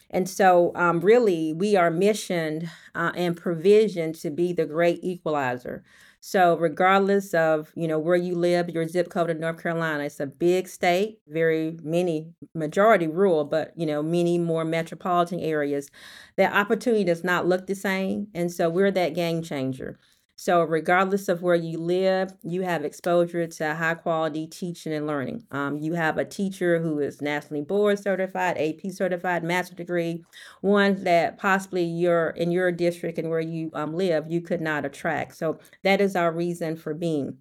And 0.10 0.28
so, 0.28 0.72
um, 0.74 1.02
really, 1.02 1.54
we 1.54 1.76
are 1.76 1.92
missioned 1.92 2.68
uh, 2.96 3.12
and 3.16 3.38
provisioned 3.38 4.16
to 4.16 4.32
be 4.32 4.54
the 4.54 4.66
great 4.66 5.04
equalizer. 5.04 5.84
So, 6.26 6.56
regardless 6.58 7.34
of 7.34 7.74
you 7.76 7.86
know 7.86 8.00
where 8.00 8.16
you 8.16 8.36
live, 8.36 8.70
your 8.70 8.88
zip 8.88 9.10
code 9.10 9.30
in 9.30 9.42
North 9.42 9.62
Carolina, 9.62 10.06
it's 10.06 10.22
a 10.22 10.26
big 10.26 10.70
state, 10.70 11.20
very 11.28 11.78
many 11.84 12.32
majority 12.56 13.08
rural, 13.08 13.44
but 13.44 13.74
you 13.76 13.86
know 13.86 14.02
many 14.02 14.38
more 14.38 14.64
metropolitan 14.64 15.42
areas. 15.42 15.90
That 16.38 16.54
opportunity 16.54 17.04
does 17.04 17.26
not 17.26 17.46
look 17.46 17.68
the 17.68 17.76
same, 17.76 18.28
and 18.34 18.50
so 18.52 18.70
we're 18.70 18.92
that 18.92 19.16
game 19.16 19.42
changer. 19.44 20.00
So, 20.44 20.62
regardless 20.64 21.30
of 21.30 21.42
where 21.42 21.56
you 21.56 21.78
live, 21.78 22.34
you 22.44 22.64
have 22.64 22.84
exposure 22.84 23.48
to 23.48 23.76
high 23.76 23.94
quality 23.94 24.46
teaching 24.46 24.92
and 24.92 25.08
learning. 25.08 25.46
Um, 25.52 25.78
you 25.78 25.94
have 25.94 26.18
a 26.18 26.26
teacher 26.26 26.82
who 26.82 27.00
is 27.00 27.22
nationally 27.22 27.62
board 27.62 27.98
certified, 27.98 28.58
AP 28.58 28.92
certified, 28.92 29.46
master 29.46 29.74
degree, 29.74 30.26
one 30.60 31.02
that 31.06 31.38
possibly 31.38 31.86
you're 31.86 32.32
in 32.32 32.52
your 32.52 32.74
district 32.74 33.18
and 33.20 33.30
where 33.30 33.40
you 33.40 33.72
um, 33.74 33.94
live, 33.94 34.30
you 34.30 34.42
could 34.42 34.60
not 34.60 34.84
attract. 34.84 35.38
So, 35.38 35.60
that 35.84 36.02
is 36.02 36.14
our 36.14 36.34
reason 36.34 36.76
for 36.76 36.94
being. 36.94 37.38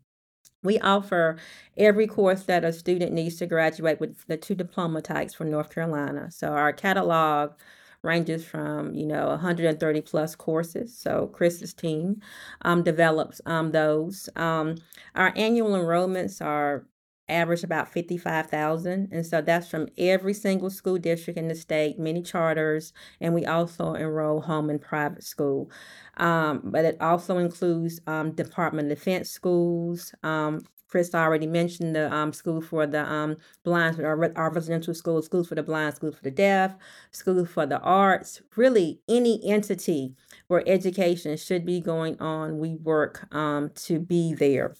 We 0.62 0.78
offer 0.78 1.38
every 1.76 2.06
course 2.06 2.44
that 2.44 2.64
a 2.64 2.72
student 2.72 3.12
needs 3.12 3.34
to 3.38 3.46
graduate 3.46 3.98
with 3.98 4.24
the 4.28 4.36
two 4.36 4.54
diploma 4.54 5.02
types 5.02 5.34
for 5.34 5.44
North 5.44 5.74
Carolina. 5.74 6.30
So, 6.30 6.50
our 6.52 6.72
catalog 6.72 7.54
ranges 8.02 8.44
from 8.44 8.94
you 8.94 9.06
know 9.06 9.28
130 9.28 10.00
plus 10.02 10.34
courses. 10.34 10.96
So 10.96 11.28
Chris's 11.28 11.74
team 11.74 12.20
um, 12.62 12.82
develops 12.82 13.40
um, 13.46 13.72
those. 13.72 14.28
Um, 14.36 14.76
our 15.14 15.32
annual 15.36 15.72
enrollments 15.72 16.44
are 16.44 16.86
average 17.28 17.62
about 17.64 17.90
55,000 17.90 19.08
and 19.12 19.24
so 19.24 19.40
that's 19.40 19.68
from 19.68 19.88
every 19.96 20.34
single 20.34 20.68
school 20.68 20.98
district 20.98 21.38
in 21.38 21.48
the 21.48 21.54
state 21.54 21.98
many 21.98 22.20
charters 22.20 22.92
and 23.20 23.32
we 23.32 23.46
also 23.46 23.94
enroll 23.94 24.40
home 24.40 24.68
and 24.68 24.80
private 24.80 25.22
school 25.22 25.70
um, 26.18 26.60
but 26.64 26.84
it 26.84 27.00
also 27.00 27.38
includes 27.38 28.00
um, 28.06 28.32
department 28.32 28.90
of 28.90 28.98
defense 28.98 29.30
schools 29.30 30.12
um, 30.24 30.60
Chris 30.92 31.14
already 31.14 31.46
mentioned 31.46 31.96
the 31.96 32.12
um, 32.12 32.34
school 32.34 32.60
for 32.60 32.86
the 32.86 33.10
um, 33.10 33.38
blind, 33.64 33.98
our, 33.98 34.30
our 34.36 34.52
residential 34.52 34.92
school, 34.92 35.22
schools 35.22 35.48
for 35.48 35.54
the 35.54 35.62
blind, 35.62 35.94
schools 35.94 36.16
for 36.16 36.22
the 36.22 36.30
deaf, 36.30 36.74
schools 37.12 37.48
for 37.48 37.64
the 37.64 37.80
arts. 37.80 38.42
Really, 38.56 39.00
any 39.08 39.40
entity 39.42 40.14
where 40.48 40.62
education 40.66 41.38
should 41.38 41.64
be 41.64 41.80
going 41.80 42.20
on, 42.20 42.58
we 42.58 42.74
work 42.74 43.26
um, 43.34 43.70
to 43.86 44.00
be 44.00 44.34
there. 44.34 44.76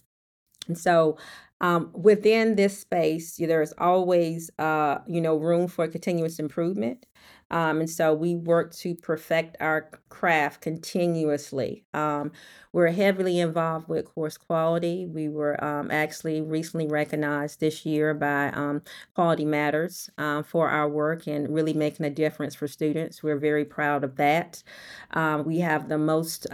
And 0.69 0.77
so 0.77 1.17
um, 1.63 1.91
within 1.95 2.57
this 2.57 2.79
space, 2.79 3.37
there's 3.39 3.73
always, 3.79 4.51
uh, 4.59 4.99
you 5.07 5.23
know, 5.23 5.39
room 5.39 5.67
for 5.67 5.89
continuous 5.89 6.39
improvement. 6.39 7.07
Um, 7.51 7.81
and 7.81 7.89
so 7.89 8.13
we 8.13 8.35
work 8.35 8.75
to 8.77 8.95
perfect 8.97 9.57
our 9.61 9.89
craft 10.13 10.61
continuously. 10.61 11.85
Um, 11.95 12.33
we're 12.73 12.93
heavily 12.93 13.41
involved 13.41 13.89
with 13.89 14.05
course 14.05 14.37
quality. 14.37 15.07
We 15.07 15.29
were 15.29 15.63
um, 15.65 15.91
actually 15.91 16.43
recently 16.43 16.87
recognized 16.87 17.61
this 17.61 17.87
year 17.87 18.13
by 18.13 18.51
um, 18.51 18.83
Quality 19.15 19.47
Matters 19.47 20.11
um, 20.19 20.45
for 20.45 20.69
our 20.69 20.89
work 20.89 21.27
and 21.27 21.49
really 21.53 21.73
making 21.73 22.05
a 22.05 22.11
difference 22.11 22.55
for 22.55 22.69
students. 22.69 23.23
We're 23.23 23.39
very 23.39 23.65
proud 23.65 24.05
of 24.05 24.17
that. 24.17 24.63
Um, 25.13 25.45
we 25.45 25.59
have 25.61 25.89
the 25.89 25.99
most 25.99 26.47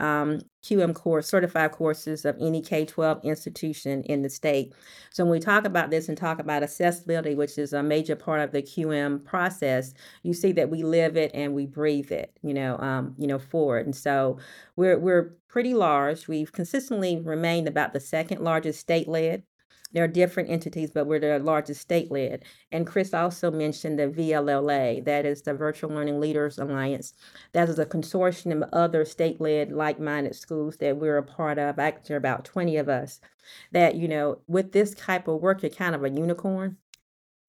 QM 0.68 0.94
course 0.94 1.28
certified 1.28 1.72
courses 1.72 2.24
of 2.24 2.36
any 2.40 2.60
K 2.60 2.84
12 2.84 3.24
institution 3.24 4.02
in 4.04 4.22
the 4.22 4.28
state. 4.28 4.74
So 5.10 5.24
when 5.24 5.32
we 5.32 5.40
talk 5.40 5.64
about 5.64 5.90
this 5.90 6.08
and 6.08 6.18
talk 6.18 6.38
about 6.38 6.62
accessibility, 6.62 7.34
which 7.34 7.58
is 7.58 7.72
a 7.72 7.82
major 7.82 8.16
part 8.16 8.40
of 8.40 8.52
the 8.52 8.62
QM 8.62 9.24
process, 9.24 9.94
you 10.22 10.34
see 10.34 10.52
that 10.52 10.68
we 10.68 10.82
live 10.82 11.16
it 11.16 11.30
and 11.32 11.54
we 11.54 11.66
breathe 11.66 12.10
it, 12.10 12.36
you 12.42 12.52
know, 12.52 12.76
um, 12.78 13.14
you 13.18 13.26
know, 13.26 13.38
forward. 13.48 13.86
And 13.86 13.96
so 13.96 14.38
we're 14.76 14.98
we're 14.98 15.34
pretty 15.48 15.74
large. 15.74 16.28
We've 16.28 16.52
consistently 16.52 17.20
remained 17.20 17.68
about 17.68 17.92
the 17.92 18.00
second 18.00 18.42
largest 18.42 18.80
state 18.80 19.08
led 19.08 19.42
there 19.92 20.04
are 20.04 20.08
different 20.08 20.50
entities, 20.50 20.90
but 20.90 21.06
we're 21.06 21.18
the 21.18 21.38
largest 21.38 21.80
state 21.80 22.10
led. 22.10 22.44
And 22.70 22.86
Chris 22.86 23.14
also 23.14 23.50
mentioned 23.50 23.98
the 23.98 24.08
VLLA, 24.08 25.04
that 25.04 25.24
is 25.24 25.42
the 25.42 25.54
Virtual 25.54 25.90
Learning 25.90 26.20
Leaders 26.20 26.58
Alliance. 26.58 27.14
That 27.52 27.70
is 27.70 27.78
a 27.78 27.86
consortium 27.86 28.62
of 28.62 28.68
other 28.72 29.04
state 29.06 29.40
led, 29.40 29.72
like 29.72 29.98
minded 29.98 30.34
schools 30.34 30.76
that 30.78 30.98
we're 30.98 31.16
a 31.16 31.22
part 31.22 31.58
of. 31.58 31.78
Actually, 31.78 32.16
about 32.16 32.44
20 32.44 32.76
of 32.76 32.88
us. 32.88 33.20
That, 33.72 33.94
you 33.94 34.08
know, 34.08 34.40
with 34.46 34.72
this 34.72 34.94
type 34.94 35.26
of 35.26 35.40
work, 35.40 35.62
you're 35.62 35.70
kind 35.70 35.94
of 35.94 36.04
a 36.04 36.10
unicorn 36.10 36.76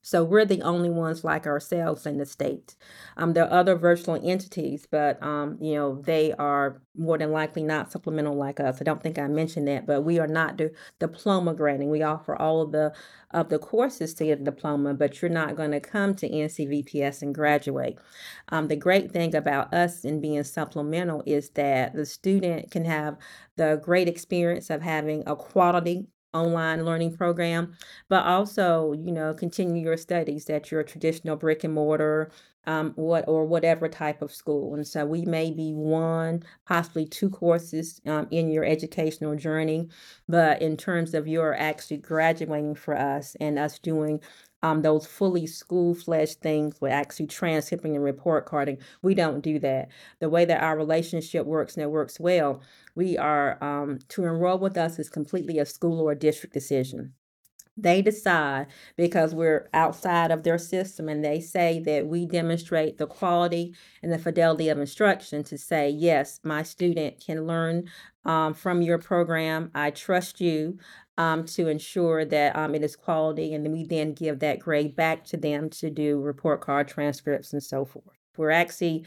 so 0.01 0.23
we're 0.23 0.45
the 0.45 0.61
only 0.61 0.89
ones 0.89 1.23
like 1.23 1.45
ourselves 1.45 2.05
in 2.05 2.17
the 2.17 2.25
state. 2.25 2.75
Um, 3.17 3.33
there 3.33 3.43
are 3.45 3.59
other 3.59 3.75
virtual 3.75 4.19
entities, 4.23 4.87
but 4.89 5.21
um, 5.21 5.57
you 5.59 5.75
know 5.75 6.01
they 6.01 6.33
are 6.33 6.81
more 6.95 7.17
than 7.17 7.31
likely 7.31 7.63
not 7.63 7.91
supplemental 7.91 8.35
like 8.35 8.59
us. 8.59 8.81
I 8.81 8.85
don't 8.85 9.03
think 9.03 9.19
I 9.19 9.27
mentioned 9.27 9.67
that, 9.67 9.85
but 9.85 10.01
we 10.01 10.19
are 10.19 10.27
not 10.27 10.57
the 10.57 10.71
diploma 10.99 11.53
granting. 11.53 11.89
We 11.89 12.01
offer 12.01 12.35
all 12.35 12.61
of 12.61 12.71
the 12.71 12.93
of 13.31 13.49
the 13.49 13.59
courses 13.59 14.13
to 14.15 14.25
get 14.25 14.39
a 14.39 14.43
diploma, 14.43 14.93
but 14.93 15.21
you're 15.21 15.29
not 15.29 15.55
going 15.55 15.71
to 15.71 15.79
come 15.79 16.15
to 16.15 16.29
NCVPS 16.29 17.21
and 17.21 17.35
graduate. 17.35 17.99
Um, 18.49 18.67
the 18.67 18.75
great 18.75 19.11
thing 19.11 19.35
about 19.35 19.73
us 19.73 20.05
in 20.05 20.21
being 20.21 20.43
supplemental 20.43 21.23
is 21.25 21.49
that 21.51 21.93
the 21.93 22.05
student 22.05 22.71
can 22.71 22.85
have 22.85 23.17
the 23.57 23.79
great 23.83 24.07
experience 24.07 24.69
of 24.69 24.81
having 24.81 25.23
a 25.27 25.35
quality 25.35 26.07
online 26.33 26.85
learning 26.85 27.15
program, 27.15 27.75
but 28.07 28.25
also, 28.25 28.93
you 28.93 29.11
know, 29.11 29.33
continue 29.33 29.83
your 29.83 29.97
studies 29.97 30.49
at 30.49 30.71
your 30.71 30.83
traditional 30.83 31.35
brick 31.35 31.63
and 31.63 31.73
mortar 31.73 32.31
um, 32.65 32.91
what 32.95 33.27
or 33.27 33.45
whatever 33.45 33.87
type 33.87 34.21
of 34.21 34.31
school. 34.33 34.75
And 34.75 34.85
so 34.87 35.05
we 35.05 35.25
may 35.25 35.51
be 35.51 35.73
one, 35.73 36.43
possibly 36.67 37.05
two 37.05 37.29
courses 37.29 37.99
um, 38.05 38.27
in 38.29 38.51
your 38.51 38.63
educational 38.63 39.35
journey, 39.35 39.89
but 40.27 40.61
in 40.61 40.77
terms 40.77 41.13
of 41.13 41.27
your 41.27 41.55
actually 41.55 41.97
graduating 41.97 42.75
for 42.75 42.95
us 42.95 43.35
and 43.39 43.57
us 43.57 43.79
doing 43.79 44.21
um, 44.63 44.81
those 44.81 45.05
fully 45.05 45.47
school 45.47 45.95
fledged 45.95 46.41
things 46.41 46.79
with 46.81 46.91
actually 46.91 47.27
transcripting 47.27 47.95
and 47.95 48.03
report 48.03 48.45
carding. 48.45 48.77
We 49.01 49.13
don't 49.13 49.41
do 49.41 49.59
that. 49.59 49.89
The 50.19 50.29
way 50.29 50.45
that 50.45 50.61
our 50.61 50.77
relationship 50.77 51.45
works 51.45 51.75
and 51.75 51.83
it 51.83 51.91
works 51.91 52.19
well, 52.19 52.61
we 52.95 53.17
are 53.17 53.63
um, 53.63 53.99
to 54.09 54.25
enroll 54.25 54.59
with 54.59 54.77
us 54.77 54.99
is 54.99 55.09
completely 55.09 55.59
a 55.59 55.65
school 55.65 56.01
or 56.01 56.11
a 56.11 56.19
district 56.19 56.53
decision 56.53 57.13
they 57.81 58.01
decide 58.01 58.67
because 58.97 59.33
we're 59.33 59.69
outside 59.73 60.31
of 60.31 60.43
their 60.43 60.57
system 60.57 61.07
and 61.07 61.23
they 61.23 61.39
say 61.39 61.79
that 61.79 62.07
we 62.07 62.25
demonstrate 62.25 62.97
the 62.97 63.07
quality 63.07 63.73
and 64.03 64.11
the 64.11 64.17
fidelity 64.17 64.69
of 64.69 64.79
instruction 64.79 65.43
to 65.43 65.57
say 65.57 65.89
yes 65.89 66.39
my 66.43 66.63
student 66.63 67.23
can 67.25 67.47
learn 67.47 67.89
um, 68.25 68.53
from 68.53 68.81
your 68.81 68.97
program 68.97 69.71
i 69.73 69.89
trust 69.89 70.41
you 70.41 70.77
um, 71.19 71.43
to 71.43 71.67
ensure 71.67 72.23
that 72.23 72.55
um, 72.55 72.73
it 72.73 72.81
is 72.81 72.95
quality. 72.95 73.53
And 73.53 73.65
then 73.65 73.73
we 73.73 73.83
then 73.83 74.13
give 74.13 74.39
that 74.39 74.59
grade 74.59 74.95
back 74.95 75.25
to 75.25 75.37
them 75.37 75.69
to 75.71 75.89
do 75.89 76.21
report 76.21 76.61
card 76.61 76.87
transcripts 76.87 77.51
and 77.51 77.61
so 77.61 77.83
forth. 77.83 78.17
We're 78.37 78.51
actually 78.51 79.05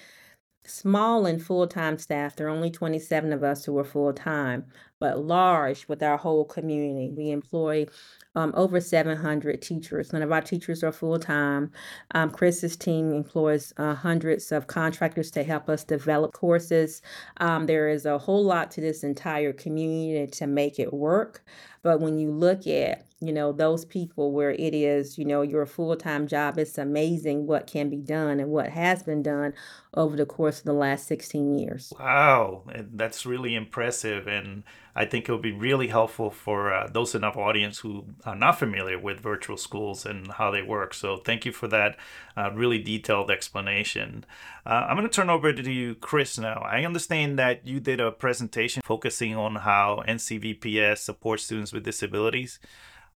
small 0.64 1.26
and 1.26 1.42
full 1.42 1.66
time 1.66 1.98
staff. 1.98 2.36
There 2.36 2.46
are 2.46 2.50
only 2.50 2.70
27 2.70 3.32
of 3.32 3.42
us 3.42 3.64
who 3.64 3.76
are 3.78 3.84
full 3.84 4.12
time, 4.12 4.64
but 4.98 5.18
large 5.18 5.88
with 5.88 6.02
our 6.02 6.16
whole 6.16 6.44
community. 6.44 7.12
We 7.16 7.30
employ 7.30 7.86
um, 8.34 8.52
over 8.56 8.80
700 8.80 9.60
teachers. 9.60 10.12
None 10.12 10.22
of 10.22 10.32
our 10.32 10.40
teachers 10.40 10.82
are 10.82 10.92
full 10.92 11.18
time. 11.18 11.70
Um, 12.12 12.30
Chris's 12.30 12.76
team 12.76 13.12
employs 13.12 13.72
uh, 13.76 13.94
hundreds 13.94 14.52
of 14.52 14.66
contractors 14.66 15.30
to 15.32 15.42
help 15.42 15.68
us 15.68 15.84
develop 15.84 16.32
courses. 16.32 17.02
Um, 17.38 17.66
there 17.66 17.88
is 17.88 18.06
a 18.06 18.18
whole 18.18 18.44
lot 18.44 18.70
to 18.72 18.80
this 18.80 19.02
entire 19.04 19.52
community 19.52 20.30
to 20.30 20.46
make 20.46 20.78
it 20.78 20.92
work. 20.92 21.44
But 21.82 22.00
when 22.00 22.18
you 22.18 22.30
look 22.30 22.66
at 22.66 23.04
you 23.22 23.32
know 23.32 23.52
those 23.52 23.84
people 23.84 24.32
where 24.32 24.50
it 24.50 24.74
is 24.74 25.16
you 25.16 25.24
know 25.24 25.42
your 25.42 25.64
full-time 25.64 26.26
job 26.26 26.58
it's 26.58 26.76
amazing 26.76 27.46
what 27.46 27.66
can 27.66 27.88
be 27.88 27.96
done 27.96 28.40
and 28.40 28.50
what 28.50 28.68
has 28.68 29.02
been 29.04 29.22
done 29.22 29.54
over 29.94 30.16
the 30.16 30.26
course 30.26 30.58
of 30.58 30.64
the 30.64 30.72
last 30.72 31.06
16 31.06 31.58
years. 31.58 31.92
Wow 31.98 32.64
that's 32.92 33.24
really 33.24 33.54
impressive 33.54 34.26
and 34.26 34.64
i 34.96 35.04
think 35.04 35.28
it 35.28 35.32
would 35.32 35.42
be 35.42 35.52
really 35.52 35.88
helpful 35.88 36.30
for 36.30 36.72
uh, 36.72 36.88
those 36.88 37.14
in 37.14 37.22
our 37.22 37.38
audience 37.38 37.78
who 37.78 38.04
are 38.24 38.34
not 38.34 38.58
familiar 38.58 38.98
with 38.98 39.20
virtual 39.20 39.56
schools 39.56 40.04
and 40.04 40.32
how 40.32 40.50
they 40.50 40.62
work 40.62 40.92
so 40.92 41.18
thank 41.18 41.46
you 41.46 41.52
for 41.52 41.68
that 41.68 41.96
uh, 42.36 42.50
really 42.52 42.78
detailed 42.82 43.30
explanation. 43.30 44.24
Uh, 44.66 44.86
i'm 44.88 44.96
going 44.96 45.08
to 45.08 45.14
turn 45.14 45.30
over 45.30 45.52
to 45.52 45.70
you 45.70 45.94
chris 45.94 46.38
now. 46.38 46.60
I 46.64 46.84
understand 46.84 47.38
that 47.38 47.66
you 47.66 47.78
did 47.78 48.00
a 48.00 48.10
presentation 48.10 48.82
focusing 48.84 49.36
on 49.36 49.56
how 49.56 50.02
ncvps 50.08 50.98
supports 50.98 51.44
students 51.44 51.72
with 51.72 51.84
disabilities 51.84 52.58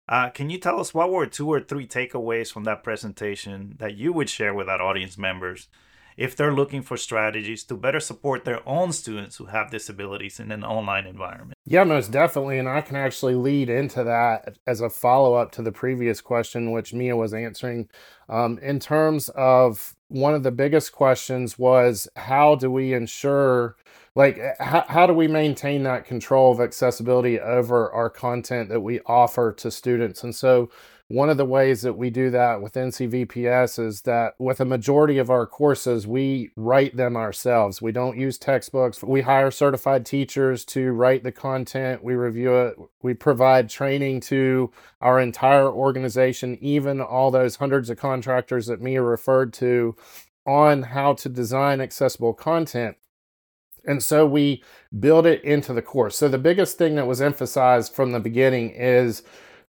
Uh, 0.08 0.30
can 0.30 0.50
you 0.50 0.58
tell 0.58 0.80
us 0.80 0.92
what 0.92 1.10
were 1.10 1.26
two 1.26 1.48
or 1.48 1.60
three 1.60 1.86
takeaways 1.86 2.52
from 2.52 2.64
that 2.64 2.82
presentation 2.82 3.76
that 3.78 3.96
you 3.96 4.12
would 4.12 4.28
share 4.28 4.52
with 4.52 4.68
our 4.68 4.82
audience 4.82 5.16
members 5.16 5.68
if 6.16 6.36
they're 6.36 6.52
looking 6.52 6.82
for 6.82 6.96
strategies 6.96 7.64
to 7.64 7.74
better 7.74 8.00
support 8.00 8.44
their 8.44 8.66
own 8.68 8.92
students 8.92 9.36
who 9.36 9.46
have 9.46 9.70
disabilities 9.70 10.38
in 10.38 10.52
an 10.52 10.64
online 10.64 11.06
environment? 11.06 11.54
Yeah, 11.64 11.84
most 11.84 12.10
definitely. 12.10 12.58
And 12.58 12.68
I 12.68 12.80
can 12.80 12.96
actually 12.96 13.34
lead 13.34 13.70
into 13.70 14.04
that 14.04 14.58
as 14.66 14.80
a 14.80 14.90
follow 14.90 15.34
up 15.34 15.52
to 15.52 15.62
the 15.62 15.72
previous 15.72 16.20
question, 16.20 16.72
which 16.72 16.92
Mia 16.92 17.16
was 17.16 17.32
answering. 17.32 17.88
Um, 18.28 18.58
in 18.58 18.78
terms 18.78 19.28
of 19.30 19.96
one 20.08 20.34
of 20.34 20.42
the 20.42 20.52
biggest 20.52 20.92
questions 20.92 21.58
was 21.58 22.08
how 22.16 22.56
do 22.56 22.70
we 22.70 22.92
ensure 22.92 23.76
like 24.14 24.38
eh, 24.38 24.54
how, 24.60 24.84
how 24.88 25.06
do 25.06 25.14
we 25.14 25.28
maintain 25.28 25.82
that 25.82 26.04
control 26.04 26.52
of 26.52 26.60
accessibility 26.60 27.40
over 27.40 27.90
our 27.92 28.10
content 28.10 28.68
that 28.68 28.80
we 28.80 29.00
offer 29.06 29.52
to 29.52 29.70
students 29.70 30.22
and 30.22 30.34
so 30.34 30.70
one 31.12 31.28
of 31.28 31.36
the 31.36 31.44
ways 31.44 31.82
that 31.82 31.92
we 31.92 32.08
do 32.08 32.30
that 32.30 32.62
with 32.62 32.72
NCVPS 32.72 33.78
is 33.78 34.00
that 34.02 34.32
with 34.38 34.60
a 34.60 34.64
majority 34.64 35.18
of 35.18 35.28
our 35.28 35.46
courses, 35.46 36.06
we 36.06 36.50
write 36.56 36.96
them 36.96 37.18
ourselves. 37.18 37.82
We 37.82 37.92
don't 37.92 38.18
use 38.18 38.38
textbooks. 38.38 39.02
We 39.02 39.20
hire 39.20 39.50
certified 39.50 40.06
teachers 40.06 40.64
to 40.66 40.92
write 40.92 41.22
the 41.22 41.30
content. 41.30 42.02
We 42.02 42.14
review 42.14 42.56
it. 42.56 42.76
We 43.02 43.12
provide 43.12 43.68
training 43.68 44.20
to 44.22 44.70
our 45.02 45.20
entire 45.20 45.68
organization, 45.70 46.56
even 46.62 47.02
all 47.02 47.30
those 47.30 47.56
hundreds 47.56 47.90
of 47.90 47.98
contractors 47.98 48.66
that 48.68 48.80
Mia 48.80 49.02
referred 49.02 49.52
to, 49.54 49.94
on 50.46 50.82
how 50.82 51.12
to 51.14 51.28
design 51.28 51.82
accessible 51.82 52.32
content. 52.32 52.96
And 53.84 54.02
so 54.02 54.26
we 54.26 54.62
build 54.98 55.26
it 55.26 55.42
into 55.44 55.72
the 55.72 55.82
course. 55.82 56.16
So 56.16 56.28
the 56.28 56.38
biggest 56.38 56.78
thing 56.78 56.94
that 56.96 57.06
was 57.06 57.20
emphasized 57.20 57.92
from 57.92 58.12
the 58.12 58.20
beginning 58.20 58.70
is 58.70 59.22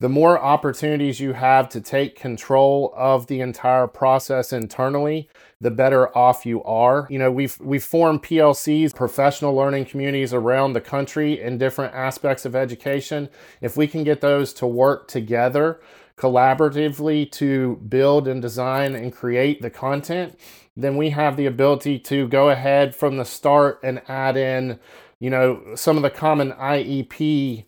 the 0.02 0.10
more 0.10 0.42
opportunities 0.42 1.20
you 1.20 1.34
have 1.34 1.70
to 1.70 1.80
take 1.80 2.16
control 2.16 2.92
of 2.98 3.28
the 3.28 3.40
entire 3.40 3.86
process 3.86 4.52
internally, 4.52 5.30
the 5.62 5.70
better 5.70 6.18
off 6.18 6.44
you 6.44 6.64
are. 6.64 7.06
You 7.08 7.20
know, 7.20 7.32
we've 7.32 7.60
we've 7.60 7.84
formed 7.84 8.24
PLCs, 8.24 8.96
professional 8.96 9.54
learning 9.54 9.86
communities 9.86 10.34
around 10.34 10.74
the 10.74 10.82
country 10.82 11.40
in 11.40 11.60
different 11.60 11.94
aspects 11.94 12.46
of 12.46 12.56
education. 12.56 13.30
If 13.62 13.78
we 13.78 13.86
can 13.86 14.04
get 14.04 14.22
those 14.22 14.54
to 14.54 14.66
work 14.66 15.08
together 15.08 15.80
collaboratively 16.18 17.32
to 17.32 17.76
build 17.88 18.28
and 18.28 18.42
design 18.42 18.96
and 18.96 19.14
create 19.14 19.62
the 19.62 19.70
content, 19.70 20.38
then 20.76 20.98
we 20.98 21.10
have 21.10 21.38
the 21.38 21.46
ability 21.46 22.00
to 22.00 22.28
go 22.28 22.50
ahead 22.50 22.96
from 22.96 23.18
the 23.18 23.26
start 23.26 23.80
and 23.84 24.02
add 24.08 24.38
in, 24.38 24.80
you 25.20 25.30
know, 25.30 25.62
some 25.76 25.98
of 25.98 26.04
the 26.04 26.10
common 26.10 26.52
IEP 26.54 27.66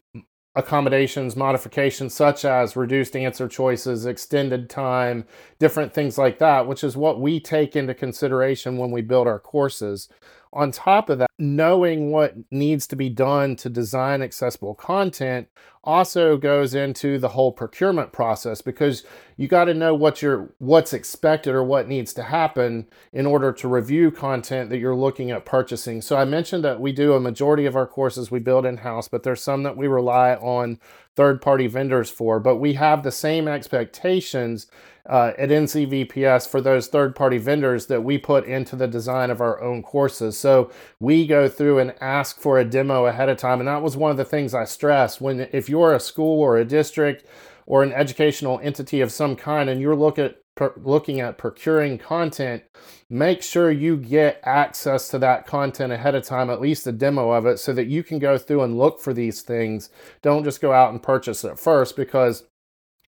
accommodations, 0.56 1.36
modifications 1.36 2.14
such 2.14 2.46
as 2.46 2.76
reduced 2.76 3.16
answer 3.16 3.48
choices, 3.48 4.06
extended 4.06 4.70
time, 4.70 5.26
different 5.60 5.94
things 5.94 6.18
like 6.18 6.38
that, 6.40 6.68
which 6.68 6.84
is 6.84 6.96
what 6.96 7.20
we 7.20 7.40
take 7.40 7.76
into 7.76 7.94
consideration 7.94 8.78
when 8.78 8.92
we 8.92 9.02
build 9.02 9.28
our 9.28 9.40
courses. 9.40 10.10
On 10.54 10.72
top 10.72 11.10
of 11.10 11.18
that, 11.18 11.32
knowing 11.40 12.12
what 12.12 12.36
needs 12.52 12.86
to 12.88 12.96
be 12.96 13.10
done 13.10 13.56
to 13.58 13.70
design 13.70 14.22
accessible 14.22 14.76
content 14.76 15.48
also 15.84 16.38
goes 16.38 16.74
into 16.76 17.18
the 17.18 17.30
whole 17.30 17.52
procurement 17.52 18.14
process 18.14 18.62
because 18.62 19.04
you 19.36 19.48
got 19.48 19.66
to 19.66 19.74
know 19.74 19.94
what 19.94 20.24
what's 20.60 20.94
expected 20.94 21.54
or 21.54 21.64
what 21.64 21.88
needs 21.88 22.14
to 22.14 22.24
happen 22.24 22.88
in 23.12 23.26
order 23.26 23.52
to 23.52 23.68
review 23.68 24.12
content 24.12 24.70
that 24.70 24.78
you're 24.78 24.96
looking 24.96 25.32
at 25.32 25.44
purchasing. 25.44 26.02
So 26.02 26.16
I 26.16 26.24
mentioned 26.24 26.64
that 26.64 26.80
we 26.80 26.92
do 26.92 27.14
a 27.14 27.20
majority 27.20 27.66
of 27.66 27.76
our 27.76 27.88
courses 27.88 28.32
we 28.32 28.40
build 28.40 28.66
in-house, 28.66 29.08
but 29.08 29.24
there's 29.24 29.42
some 29.42 29.64
that 29.64 29.76
we 29.76 29.88
rely 29.88 30.36
on 30.36 30.80
third-party 31.16 31.68
vendors 31.68 32.10
for, 32.10 32.40
but 32.40 32.58
we 32.58 32.74
have 32.74 33.04
the 33.04 33.12
same 33.12 33.48
expectations 33.48 34.68
uh, 35.10 35.34
at 35.38 35.50
NCVPS 35.50 36.48
for 36.48 36.62
those 36.62 36.88
third-party 36.88 37.38
vendors 37.38 37.88
that 37.88 38.04
we 38.04 38.18
put 38.18 38.46
into 38.46 38.76
the 38.76 38.88
design 38.88 39.30
of 39.30 39.42
our 39.42 39.62
own 39.62 39.84
courses. 39.84 40.38
So 40.38 40.72
we 41.00 41.28
go 41.28 41.50
through 41.50 41.80
and 41.80 41.94
ask 42.00 42.40
for 42.40 42.58
a 42.58 42.66
demo 42.66 43.06
ahead 43.06 43.30
of 43.30 43.38
time, 43.38 43.60
and 43.60 43.68
that 43.68 43.82
was 43.82 43.98
one 43.98 44.12
of 44.12 44.18
the 44.18 44.26
things 44.26 44.54
I 44.54 44.64
stressed 44.64 45.20
when 45.20 45.42
if 45.52 45.68
you're 45.70 45.94
a 45.94 46.00
school 46.00 46.40
or 46.42 46.58
a 46.58 46.66
district 46.66 47.26
or 47.66 47.84
an 47.84 47.94
educational 47.94 48.60
entity 48.64 49.02
of 49.02 49.12
some 49.12 49.36
kind 49.36 49.70
and 49.70 49.82
you're 49.82 49.96
look 49.96 50.18
at, 50.18 50.43
per, 50.56 50.74
looking 50.78 51.20
at 51.20 51.38
procuring 51.38 51.98
content, 51.98 52.64
make 53.10 53.42
sure 53.42 53.72
you 53.72 53.98
get 53.98 54.40
access 54.44 55.08
to 55.10 55.20
that 55.20 55.46
content 55.46 55.94
ahead 55.94 56.16
of 56.16 56.26
time, 56.26 56.50
at 56.50 56.62
least 56.62 56.88
a 56.88 56.92
demo 56.92 57.32
of 57.32 57.46
it, 57.46 57.60
so 57.60 57.74
that 57.74 57.88
you 57.88 58.04
can 58.04 58.20
go 58.20 58.38
through 58.38 58.64
and 58.64 58.78
look 58.78 59.00
for 59.00 59.14
these 59.14 59.42
things. 59.42 59.90
Don't 60.22 60.44
just 60.44 60.62
go 60.62 60.72
out 60.74 60.92
and 60.92 61.02
purchase 61.02 61.44
it 61.44 61.60
first 61.60 61.96
because 61.96 62.44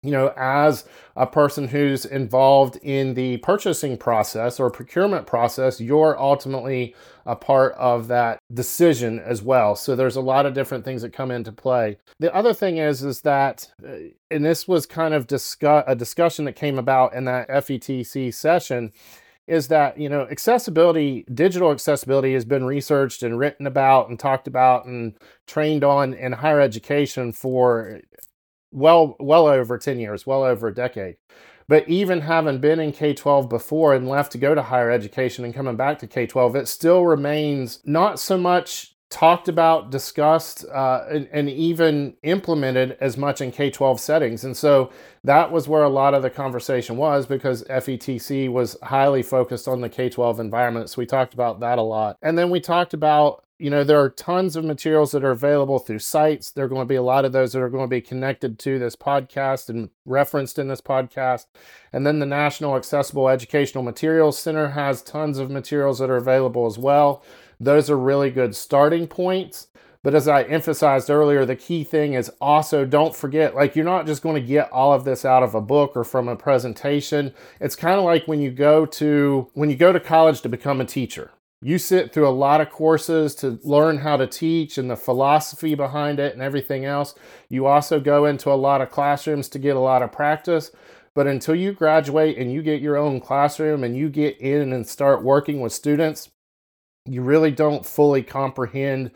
you 0.03 0.13
know, 0.13 0.33
as 0.37 0.85
a 1.17 1.27
person 1.27 1.67
who's 1.67 2.05
involved 2.05 2.77
in 2.83 3.15
the 3.15 3.39
purchasing 3.39 3.97
process 3.97 4.61
or 4.61 4.71
procurement 4.71 5.27
process, 5.27 5.81
you're 5.81 6.19
ultimately 6.19 6.95
a 7.27 7.35
part 7.35 7.75
of 7.75 8.07
that 8.09 8.39
decision 8.55 9.19
as 9.19 9.43
well. 9.43 9.75
So 9.75 9.97
there's 9.97 10.17
a 10.17 10.21
lot 10.21 10.47
of 10.47 10.55
different 10.55 10.85
things 10.85 11.03
that 11.03 11.13
come 11.13 11.33
into 11.33 11.51
play. 11.51 11.99
The 12.21 12.33
other 12.33 12.55
thing 12.55 12.79
is, 12.79 13.03
is 13.03 13.23
that, 13.23 13.71
uh, 13.85 14.11
and 14.31 14.45
this 14.45 14.69
was 14.69 14.87
kind 14.87 15.15
of 15.15 15.27
discuss 15.27 15.85
a 15.89 15.97
discussion 15.97 16.45
that 16.45 16.55
came 16.55 16.79
about 16.79 17.13
in 17.13 17.25
that 17.25 17.49
FETC 17.49 18.33
session, 18.33 18.93
is 19.49 19.69
that 19.69 19.99
you 19.99 20.11
know 20.11 20.29
accessibility 20.31 21.25
digital 21.33 21.73
accessibility 21.73 22.35
has 22.35 22.45
been 22.45 22.65
researched 22.65 23.23
and 23.23 23.39
written 23.39 23.67
about 23.67 24.11
and 24.11 24.19
talked 24.19 24.47
about 24.47 24.85
and 24.85 25.15
trained 25.47 25.83
on 25.83 26.13
in 26.13 26.33
higher 26.33 26.61
education 26.61 27.33
for 27.33 28.01
well 28.71 29.17
well 29.19 29.47
over 29.47 29.79
10 29.79 29.99
years, 29.99 30.27
well 30.27 30.43
over 30.43 30.69
a 30.69 30.75
decade. 30.75 31.17
But 31.69 31.89
even 31.89 32.23
having 32.23 32.61
been 32.61 32.81
in 32.81 32.93
K 32.93 33.13
12 33.13 33.49
before 33.49 33.95
and 33.95 34.09
left 34.09 34.33
to 34.33 34.39
go 34.39 34.55
to 34.55 34.63
higher 34.63 34.91
education 34.91 35.45
and 35.45 35.55
coming 35.55 35.77
back 35.77 35.99
to 35.99 36.07
K 36.07 36.27
12, 36.27 36.57
it 36.57 36.69
still 36.69 37.05
remains 37.05 37.81
not 37.85 38.19
so 38.19 38.39
much 38.39 38.97
talked 39.11 39.49
about, 39.49 39.91
discussed, 39.91 40.65
uh, 40.67 41.05
and, 41.11 41.29
and, 41.33 41.49
even 41.49 42.15
implemented 42.23 42.97
as 43.01 43.17
much 43.17 43.41
in 43.41 43.51
K 43.51 43.71
12 43.71 43.99
settings. 43.99 44.45
And 44.45 44.57
so 44.57 44.91
that 45.25 45.51
was 45.51 45.67
where 45.67 45.83
a 45.83 45.89
lot 45.89 46.13
of 46.13 46.23
the 46.23 46.29
conversation 46.29 46.99
was 46.99 47.27
because 47.27 47.65
FETC 47.65 48.51
was 48.51 48.77
highly 48.83 49.23
focused 49.23 49.67
on 49.67 49.81
the 49.81 49.89
K 49.89 50.11
12 50.11 50.41
environment. 50.41 50.91
So 50.91 50.99
we 50.99 51.07
talked 51.07 51.33
about 51.33 51.61
that 51.61 51.79
a 51.79 51.83
lot. 51.83 52.19
And 52.21 52.37
then 52.37 52.51
we 52.51 52.61
talked 52.61 52.93
about 52.93 53.45
you 53.59 53.71
know, 53.71 53.83
there 53.83 54.01
are 54.01 54.11
tons 54.11 54.55
of 54.55 54.65
materials 54.65 55.11
that 55.11 55.25
are 55.25 55.33
available 55.33 55.81
through 55.81 55.99
CITES. 55.99 56.53
There 56.53 56.65
are 56.65 56.69
going 56.69 56.83
to 56.83 56.89
be 56.89 56.95
a 56.95 57.03
lot 57.03 57.25
of 57.25 57.33
those 57.33 57.53
that 57.53 57.61
are 57.61 57.69
going 57.69 57.85
to 57.85 57.89
be 57.89 58.01
connected 58.01 58.57
to 58.61 58.79
this 58.79 58.95
podcast 58.95 59.69
and 59.69 59.91
referenced 60.05 60.61
in 60.61 60.69
this 60.69 60.81
podcast. 60.81 61.47
And 61.93 62.07
then 62.07 62.21
the 62.21 62.27
National 62.27 62.77
Accessible 62.77 63.29
Educational 63.29 63.83
Materials 63.83 64.39
Center 64.39 64.69
has 64.69 65.03
tons 65.03 65.39
of 65.39 65.51
materials 65.51 65.99
that 65.99 66.09
are 66.09 66.17
available 66.17 66.67
as 66.67 66.79
well. 66.79 67.25
Those 67.61 67.91
are 67.91 67.99
really 67.99 68.31
good 68.31 68.55
starting 68.55 69.07
points. 69.07 69.69
But 70.03 70.15
as 70.15 70.29
I 70.29 70.45
emphasized 70.45 71.11
earlier, 71.11 71.45
the 71.45 71.57
key 71.57 71.83
thing 71.83 72.15
is 72.15 72.31
also 72.41 72.85
don't 72.85 73.15
forget 73.15 73.55
like, 73.55 73.75
you're 73.75 73.85
not 73.85 74.07
just 74.07 74.23
going 74.23 74.41
to 74.41 74.47
get 74.47 74.71
all 74.71 74.93
of 74.93 75.05
this 75.05 75.25
out 75.25 75.43
of 75.43 75.55
a 75.55 75.61
book 75.61 75.93
or 75.97 76.05
from 76.05 76.29
a 76.29 76.37
presentation. 76.37 77.35
It's 77.61 77.77
kind 77.77 77.99
of 77.99 78.05
like 78.05 78.29
when 78.29 78.41
you 78.41 78.51
go 78.51 78.87
to 78.87 79.51
when 79.55 79.71
you 79.71 79.77
go 79.77 79.93
to 79.93 80.01
college 80.01 80.41
to 80.43 80.49
become 80.49 80.81
a 80.81 80.85
teacher 80.85 81.33
you 81.61 81.79
sit 81.79 82.13
through 82.13 82.29
a 82.29 82.31
lot 82.31 82.61
of 82.61 82.71
courses 82.71 83.35
to 83.35 83.59
learn 83.65 83.99
how 83.99 84.17
to 84.17 84.27
teach 84.27 84.79
and 84.79 84.89
the 84.89 84.97
philosophy 84.97 85.75
behind 85.75 86.21
it 86.21 86.33
and 86.33 86.43
everything 86.43 86.85
else. 86.85 87.15
You 87.49 87.67
also 87.67 87.99
go 87.99 88.27
into 88.27 88.53
a 88.53 88.55
lot 88.55 88.81
of 88.81 88.91
classrooms 88.91 89.49
to 89.51 89.59
get 89.59 89.75
a 89.75 89.81
lot 89.81 90.03
of 90.03 90.13
practice. 90.13 90.71
But 91.15 91.27
until 91.27 91.57
you 91.57 91.73
graduate 91.73 92.39
and 92.39 92.53
you 92.53 92.63
get 92.63 92.81
your 92.81 92.97
own 92.97 93.21
classroom 93.21 93.83
and 93.83 93.97
you 93.97 94.09
get 94.09 94.41
in 94.41 94.73
and 94.73 94.87
start 94.87 95.25
working 95.25 95.61
with 95.61 95.73
students, 95.73 96.31
you 97.05 97.23
really 97.23 97.51
don't 97.51 97.85
fully 97.85 98.23
comprehend 98.23 99.11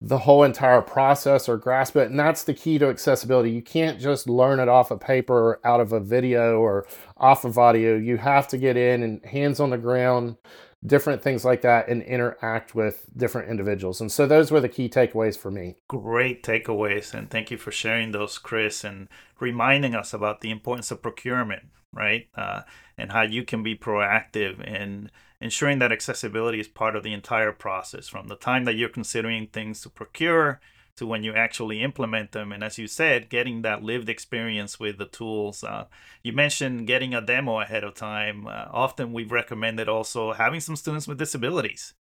the 0.00 0.18
whole 0.18 0.42
entire 0.42 0.82
process 0.82 1.48
or 1.48 1.56
grasp 1.56 1.96
it. 1.96 2.10
And 2.10 2.18
that's 2.18 2.42
the 2.42 2.54
key 2.54 2.78
to 2.78 2.88
accessibility. 2.88 3.52
You 3.52 3.62
can't 3.62 4.00
just 4.00 4.28
learn 4.28 4.58
it 4.58 4.68
off 4.68 4.90
a 4.90 4.96
paper 4.96 5.60
out 5.64 5.80
of 5.80 5.92
a 5.92 6.00
video 6.00 6.58
or 6.58 6.86
off 7.16 7.44
of 7.44 7.56
audio. 7.56 7.96
You 7.96 8.16
have 8.16 8.48
to 8.48 8.58
get 8.58 8.76
in 8.76 9.04
and 9.04 9.24
hands 9.24 9.60
on 9.60 9.70
the 9.70 9.78
ground 9.78 10.36
different 10.84 11.22
things 11.22 11.44
like 11.44 11.62
that 11.62 11.88
and 11.88 12.02
interact 12.02 12.74
with 12.74 13.06
different 13.16 13.48
individuals. 13.48 14.00
And 14.00 14.10
so 14.10 14.26
those 14.26 14.50
were 14.50 14.60
the 14.60 14.68
key 14.68 14.88
takeaways 14.88 15.38
for 15.38 15.50
me. 15.50 15.76
Great 15.88 16.42
takeaways. 16.42 17.14
And 17.14 17.30
thank 17.30 17.50
you 17.50 17.56
for 17.56 17.70
sharing 17.70 18.10
those, 18.10 18.38
Chris, 18.38 18.82
and 18.82 19.08
reminding 19.38 19.94
us 19.94 20.12
about 20.12 20.40
the 20.40 20.50
importance 20.50 20.90
of 20.90 21.02
procurement, 21.02 21.66
right? 21.92 22.26
Uh, 22.34 22.62
and 22.98 23.12
how 23.12 23.22
you 23.22 23.44
can 23.44 23.62
be 23.62 23.76
proactive 23.76 24.60
in 24.66 25.10
ensuring 25.42 25.78
that 25.80 25.92
accessibility 25.92 26.60
is 26.60 26.68
part 26.68 26.96
of 26.96 27.02
the 27.02 27.12
entire 27.12 27.52
process 27.52 28.08
from 28.08 28.28
the 28.28 28.36
time 28.36 28.64
that 28.64 28.76
you're 28.76 28.88
considering 28.88 29.46
things 29.46 29.80
to 29.82 29.90
procure 29.90 30.60
to 30.96 31.06
when 31.06 31.24
you 31.24 31.32
actually 31.34 31.82
implement 31.82 32.32
them. 32.32 32.52
And 32.52 32.62
as 32.62 32.78
you 32.78 32.86
said, 32.86 33.30
getting 33.30 33.62
that 33.62 33.82
lived 33.82 34.08
experience 34.08 34.78
with 34.78 34.98
the 34.98 35.06
tools. 35.06 35.64
Uh, 35.64 35.86
you 36.22 36.32
mentioned 36.32 36.86
getting 36.86 37.14
a 37.14 37.20
demo 37.20 37.60
ahead 37.60 37.82
of 37.82 37.94
time. 37.94 38.46
Uh, 38.46 38.66
often 38.70 39.12
we've 39.12 39.32
recommended 39.32 39.88
also 39.88 40.32
having 40.32 40.60
some 40.60 40.76
students 40.76 41.08
with 41.08 41.18
disabilities 41.18 41.94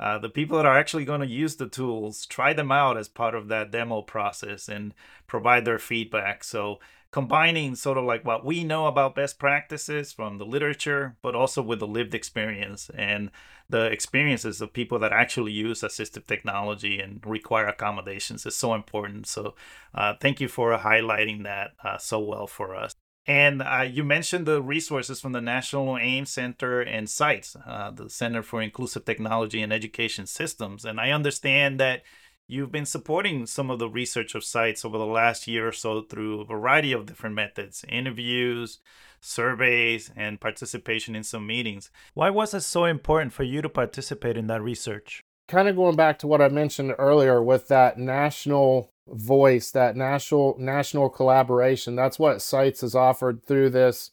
uh, 0.00 0.18
the 0.18 0.28
people 0.28 0.56
that 0.56 0.66
are 0.66 0.78
actually 0.78 1.04
going 1.04 1.20
to 1.20 1.26
use 1.26 1.56
the 1.56 1.68
tools 1.68 2.26
try 2.26 2.52
them 2.52 2.72
out 2.72 2.96
as 2.96 3.08
part 3.08 3.34
of 3.34 3.48
that 3.48 3.70
demo 3.70 4.02
process 4.02 4.68
and 4.68 4.94
provide 5.26 5.64
their 5.64 5.78
feedback. 5.78 6.44
So 6.44 6.78
combining 7.14 7.76
sort 7.76 7.96
of 7.96 8.04
like 8.04 8.24
what 8.24 8.44
we 8.44 8.64
know 8.64 8.88
about 8.88 9.14
best 9.14 9.38
practices 9.38 10.12
from 10.12 10.38
the 10.38 10.44
literature, 10.44 11.14
but 11.22 11.34
also 11.34 11.62
with 11.62 11.78
the 11.78 11.86
lived 11.86 12.12
experience 12.12 12.90
and 12.96 13.30
the 13.70 13.86
experiences 13.86 14.60
of 14.60 14.72
people 14.72 14.98
that 14.98 15.12
actually 15.12 15.52
use 15.52 15.82
assistive 15.82 16.26
technology 16.26 16.98
and 16.98 17.24
require 17.24 17.66
accommodations 17.66 18.44
is 18.46 18.56
so 18.56 18.74
important. 18.74 19.26
So, 19.28 19.54
uh, 19.94 20.14
thank 20.20 20.40
you 20.40 20.48
for 20.48 20.76
highlighting 20.76 21.44
that 21.44 21.70
uh, 21.84 21.98
so 21.98 22.18
well 22.18 22.48
for 22.48 22.74
us. 22.74 22.94
And 23.26 23.62
uh, 23.62 23.86
you 23.90 24.04
mentioned 24.04 24.46
the 24.46 24.62
resources 24.62 25.20
from 25.20 25.32
the 25.32 25.40
National 25.40 25.96
AIM 25.96 26.26
Center 26.26 26.80
and 26.80 27.08
CITES, 27.08 27.56
uh, 27.66 27.90
the 27.90 28.10
Center 28.10 28.42
for 28.42 28.60
Inclusive 28.60 29.04
Technology 29.04 29.62
and 29.62 29.72
Education 29.72 30.26
Systems. 30.26 30.84
And 30.84 31.00
I 31.00 31.10
understand 31.10 31.80
that 31.80 32.02
you've 32.46 32.70
been 32.70 32.84
supporting 32.84 33.46
some 33.46 33.70
of 33.70 33.78
the 33.78 33.88
research 33.88 34.34
of 34.34 34.44
CITES 34.44 34.84
over 34.84 34.98
the 34.98 35.06
last 35.06 35.48
year 35.48 35.66
or 35.66 35.72
so 35.72 36.02
through 36.02 36.42
a 36.42 36.44
variety 36.44 36.92
of 36.92 37.06
different 37.06 37.34
methods 37.34 37.82
interviews, 37.88 38.80
surveys, 39.20 40.10
and 40.14 40.40
participation 40.40 41.16
in 41.16 41.24
some 41.24 41.46
meetings. 41.46 41.90
Why 42.12 42.28
was 42.28 42.52
it 42.52 42.60
so 42.60 42.84
important 42.84 43.32
for 43.32 43.42
you 43.42 43.62
to 43.62 43.70
participate 43.70 44.36
in 44.36 44.48
that 44.48 44.60
research? 44.60 45.22
Kind 45.48 45.68
of 45.68 45.76
going 45.76 45.96
back 45.96 46.18
to 46.18 46.26
what 46.26 46.42
I 46.42 46.48
mentioned 46.48 46.94
earlier 46.98 47.42
with 47.42 47.68
that 47.68 47.98
national 47.98 48.93
voice, 49.08 49.70
that 49.70 49.96
national 49.96 50.56
national 50.58 51.10
collaboration. 51.10 51.96
That's 51.96 52.18
what 52.18 52.42
CITES 52.42 52.80
has 52.82 52.94
offered 52.94 53.44
through 53.44 53.70
this 53.70 54.10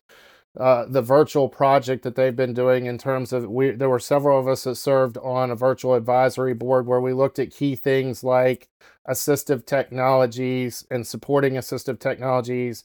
uh, 0.60 0.86
the 0.86 1.02
virtual 1.02 1.48
project 1.48 2.04
that 2.04 2.16
they've 2.16 2.36
been 2.36 2.54
doing 2.54 2.86
in 2.86 2.98
terms 2.98 3.32
of 3.32 3.50
we 3.50 3.72
there 3.72 3.90
were 3.90 4.00
several 4.00 4.38
of 4.38 4.50
us 4.50 4.66
that 4.66 4.76
served 4.76 5.18
on 5.20 5.50
a 5.50 5.56
virtual 5.56 5.94
advisory 5.94 6.54
board 6.54 6.86
where 6.86 7.00
we 7.00 7.14
looked 7.14 7.40
at 7.40 7.52
key 7.52 7.74
things 7.74 8.22
like 8.22 8.68
assistive 9.08 9.66
technologies 9.66 10.86
and 10.92 11.08
supporting 11.08 11.54
assistive 11.54 12.00
technologies 12.00 12.84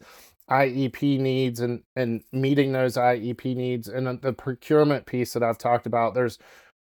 IEP 0.49 1.19
needs 1.19 1.59
and 1.59 1.83
and 1.97 2.23
meeting 2.31 2.71
those 2.71 2.97
IEP 2.97 3.57
needs 3.57 3.88
and 3.88 4.21
the 4.23 4.33
procurement 4.33 5.05
piece 5.05 5.33
that 5.33 5.42
I've 5.42 5.59
talked 5.59 5.87
about 5.87 6.14
there's 6.14 6.38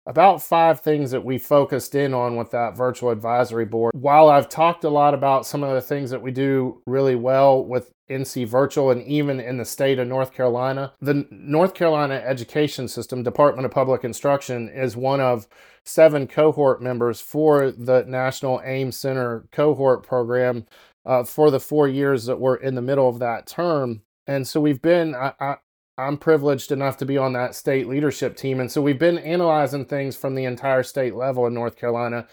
about 0.08 0.42
five 0.42 0.80
things 0.80 1.10
that 1.10 1.22
we 1.22 1.36
focused 1.36 1.94
in 1.94 2.14
on 2.14 2.34
with 2.34 2.50
that 2.50 2.74
virtual 2.74 3.10
advisory 3.10 3.66
board. 3.66 3.92
While 3.94 4.30
I've 4.30 4.48
talked 4.48 4.84
a 4.84 4.88
lot 4.88 5.12
about 5.12 5.44
some 5.44 5.62
of 5.62 5.74
the 5.74 5.82
things 5.82 6.08
that 6.10 6.22
we 6.22 6.30
do 6.30 6.80
really 6.86 7.14
well 7.14 7.62
with 7.62 7.92
NC 8.08 8.46
Virtual 8.46 8.90
and 8.90 9.02
even 9.02 9.38
in 9.38 9.58
the 9.58 9.66
state 9.66 9.98
of 9.98 10.08
North 10.08 10.32
Carolina, 10.32 10.94
the 11.02 11.26
North 11.30 11.74
Carolina 11.74 12.14
education 12.14 12.88
system, 12.88 13.22
Department 13.22 13.66
of 13.66 13.70
Public 13.70 14.02
Instruction, 14.02 14.70
is 14.70 14.96
one 14.96 15.20
of 15.20 15.46
seven 15.84 16.26
cohort 16.26 16.80
members 16.80 17.20
for 17.20 17.70
the 17.70 18.02
National 18.08 18.62
AIM 18.64 18.92
Center 18.92 19.46
cohort 19.52 20.02
program 20.02 20.64
uh, 21.04 21.22
for 21.22 21.50
the 21.50 21.60
four 21.60 21.86
years 21.86 22.24
that 22.24 22.40
we're 22.40 22.56
in 22.56 22.76
the 22.76 22.82
middle 22.82 23.10
of 23.10 23.18
that 23.18 23.46
term. 23.46 24.00
And 24.26 24.48
so 24.48 24.58
we've 24.58 24.80
been, 24.80 25.14
I, 25.14 25.34
I, 25.38 25.56
I'm 25.98 26.16
privileged 26.16 26.70
enough 26.70 26.96
to 26.98 27.04
be 27.04 27.18
on 27.18 27.32
that 27.32 27.56
state 27.56 27.88
leadership 27.88 28.36
team. 28.36 28.60
And 28.60 28.70
so 28.70 28.80
we've 28.80 28.98
been 28.98 29.18
analyzing 29.18 29.84
things 29.84 30.16
from 30.16 30.36
the 30.36 30.44
entire 30.44 30.84
state 30.84 31.14
level 31.14 31.46
in 31.46 31.54
North 31.54 31.76
Carolina. 31.76 32.26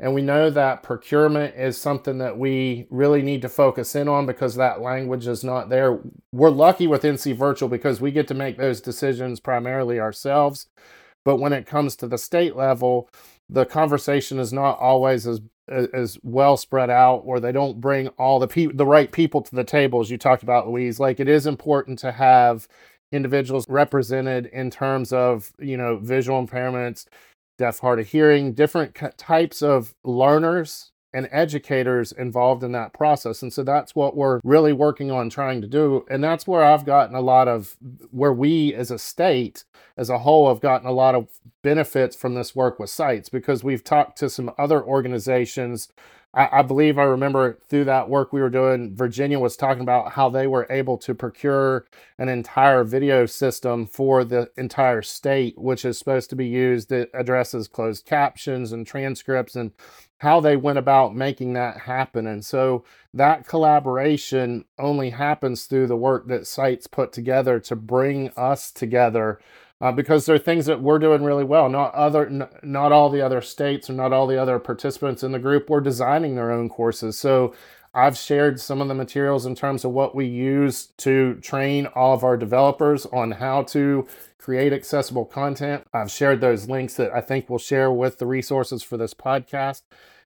And 0.00 0.14
we 0.14 0.22
know 0.22 0.50
that 0.50 0.82
procurement 0.82 1.54
is 1.54 1.78
something 1.78 2.18
that 2.18 2.36
we 2.36 2.88
really 2.90 3.22
need 3.22 3.40
to 3.42 3.48
focus 3.48 3.94
in 3.94 4.08
on 4.08 4.26
because 4.26 4.56
that 4.56 4.80
language 4.80 5.28
is 5.28 5.44
not 5.44 5.68
there. 5.68 6.00
We're 6.32 6.50
lucky 6.50 6.88
with 6.88 7.04
NC 7.04 7.36
Virtual 7.36 7.68
because 7.68 8.00
we 8.00 8.10
get 8.10 8.26
to 8.28 8.34
make 8.34 8.58
those 8.58 8.80
decisions 8.80 9.38
primarily 9.38 10.00
ourselves. 10.00 10.66
But 11.24 11.36
when 11.36 11.52
it 11.52 11.66
comes 11.66 11.94
to 11.96 12.08
the 12.08 12.18
state 12.18 12.56
level, 12.56 13.08
the 13.48 13.64
conversation 13.64 14.40
is 14.40 14.52
not 14.52 14.78
always 14.80 15.26
as 15.26 15.40
as 15.68 16.18
well 16.24 16.56
spread 16.56 16.90
out 16.90 17.22
or 17.24 17.38
they 17.38 17.52
don't 17.52 17.80
bring 17.80 18.08
all 18.18 18.40
the 18.40 18.48
people 18.48 18.76
the 18.76 18.84
right 18.84 19.12
people 19.12 19.40
to 19.40 19.54
the 19.54 19.62
table 19.62 20.00
as 20.00 20.10
you 20.10 20.18
talked 20.18 20.42
about 20.42 20.66
luis 20.66 20.98
like 20.98 21.20
it 21.20 21.28
is 21.28 21.46
important 21.46 22.00
to 22.00 22.10
have 22.10 22.66
individuals 23.12 23.66
represented 23.68 24.46
in 24.46 24.70
terms 24.70 25.12
of 25.12 25.52
you 25.58 25.76
know 25.76 25.98
visual 25.98 26.44
impairments 26.44 27.06
deaf 27.58 27.78
hard 27.78 28.00
of 28.00 28.08
hearing 28.08 28.54
different 28.54 28.96
types 29.16 29.62
of 29.62 29.94
learners 30.04 30.92
and 31.14 31.28
educators 31.30 32.10
involved 32.10 32.62
in 32.64 32.72
that 32.72 32.94
process. 32.94 33.42
And 33.42 33.52
so 33.52 33.62
that's 33.62 33.94
what 33.94 34.16
we're 34.16 34.40
really 34.44 34.72
working 34.72 35.10
on 35.10 35.28
trying 35.28 35.60
to 35.60 35.66
do. 35.66 36.06
And 36.10 36.24
that's 36.24 36.46
where 36.46 36.64
i've 36.64 36.86
gotten 36.86 37.14
a 37.14 37.20
lot 37.20 37.48
of 37.48 37.76
where 38.10 38.32
we 38.32 38.74
as 38.74 38.90
a 38.90 38.98
state 38.98 39.64
as 39.96 40.08
a 40.08 40.18
whole 40.18 40.48
have 40.48 40.60
gotten 40.60 40.86
a 40.86 40.92
lot 40.92 41.14
of 41.14 41.28
benefits 41.62 42.16
from 42.16 42.34
this 42.34 42.56
work 42.56 42.78
with 42.78 42.90
CITES 42.90 43.28
because 43.28 43.62
we've 43.62 43.84
talked 43.84 44.18
to 44.18 44.30
some 44.30 44.50
other 44.58 44.82
organizations 44.82 45.88
I, 46.34 46.48
I 46.60 46.62
believe 46.62 46.98
I 46.98 47.04
remember 47.04 47.58
through 47.68 47.84
that 47.84 48.08
work 48.08 48.32
we 48.32 48.40
were 48.40 48.50
doing, 48.50 48.96
Virginia 48.96 49.38
was 49.38 49.56
talking 49.56 49.82
about 49.82 50.12
how 50.12 50.30
they 50.30 50.46
were 50.46 50.66
able 50.70 50.96
to 50.98 51.14
procure 51.14 51.84
an 52.18 52.28
entire 52.28 52.84
video 52.84 53.26
system 53.26 53.86
for 53.86 54.24
the 54.24 54.50
entire 54.56 55.02
state, 55.02 55.58
which 55.58 55.84
is 55.84 55.98
supposed 55.98 56.30
to 56.30 56.36
be 56.36 56.46
used 56.46 56.88
that 56.88 57.10
addresses 57.12 57.68
closed 57.68 58.06
captions 58.06 58.72
and 58.72 58.86
transcripts 58.86 59.56
and 59.56 59.72
how 60.18 60.40
they 60.40 60.56
went 60.56 60.78
about 60.78 61.14
making 61.14 61.52
that 61.52 61.80
happen. 61.80 62.26
And 62.26 62.44
so 62.44 62.84
that 63.12 63.46
collaboration 63.46 64.64
only 64.78 65.10
happens 65.10 65.64
through 65.64 65.88
the 65.88 65.96
work 65.96 66.28
that 66.28 66.46
CITES 66.46 66.86
put 66.86 67.12
together 67.12 67.58
to 67.60 67.76
bring 67.76 68.30
us 68.36 68.70
together 68.70 69.40
uh, 69.82 69.90
because 69.90 70.24
there 70.24 70.36
are 70.36 70.38
things 70.38 70.66
that 70.66 70.80
we're 70.80 71.00
doing 71.00 71.24
really 71.24 71.42
well. 71.42 71.68
Not 71.68 71.92
other, 71.92 72.26
n- 72.28 72.48
not 72.62 72.92
all 72.92 73.10
the 73.10 73.20
other 73.20 73.42
states 73.42 73.90
or 73.90 73.94
not 73.94 74.12
all 74.12 74.28
the 74.28 74.40
other 74.40 74.60
participants 74.60 75.24
in 75.24 75.32
the 75.32 75.40
group 75.40 75.68
were 75.68 75.80
designing 75.80 76.36
their 76.36 76.52
own 76.52 76.68
courses. 76.68 77.18
So 77.18 77.52
I've 77.92 78.16
shared 78.16 78.60
some 78.60 78.80
of 78.80 78.86
the 78.86 78.94
materials 78.94 79.44
in 79.44 79.56
terms 79.56 79.84
of 79.84 79.90
what 79.90 80.14
we 80.14 80.24
use 80.24 80.86
to 80.98 81.34
train 81.42 81.86
all 81.86 82.14
of 82.14 82.22
our 82.22 82.36
developers 82.36 83.06
on 83.06 83.32
how 83.32 83.64
to 83.64 84.06
create 84.38 84.72
accessible 84.72 85.24
content. 85.24 85.84
I've 85.92 86.12
shared 86.12 86.40
those 86.40 86.68
links 86.68 86.94
that 86.94 87.12
I 87.12 87.20
think 87.20 87.50
we'll 87.50 87.58
share 87.58 87.90
with 87.90 88.18
the 88.18 88.26
resources 88.26 88.84
for 88.84 88.96
this 88.96 89.14
podcast, 89.14 89.82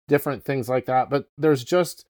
different 0.07 0.45
things 0.45 0.69
like 0.69 0.85
that. 0.85 1.09
But 1.09 1.31
there's 1.39 1.65
just 1.65 2.05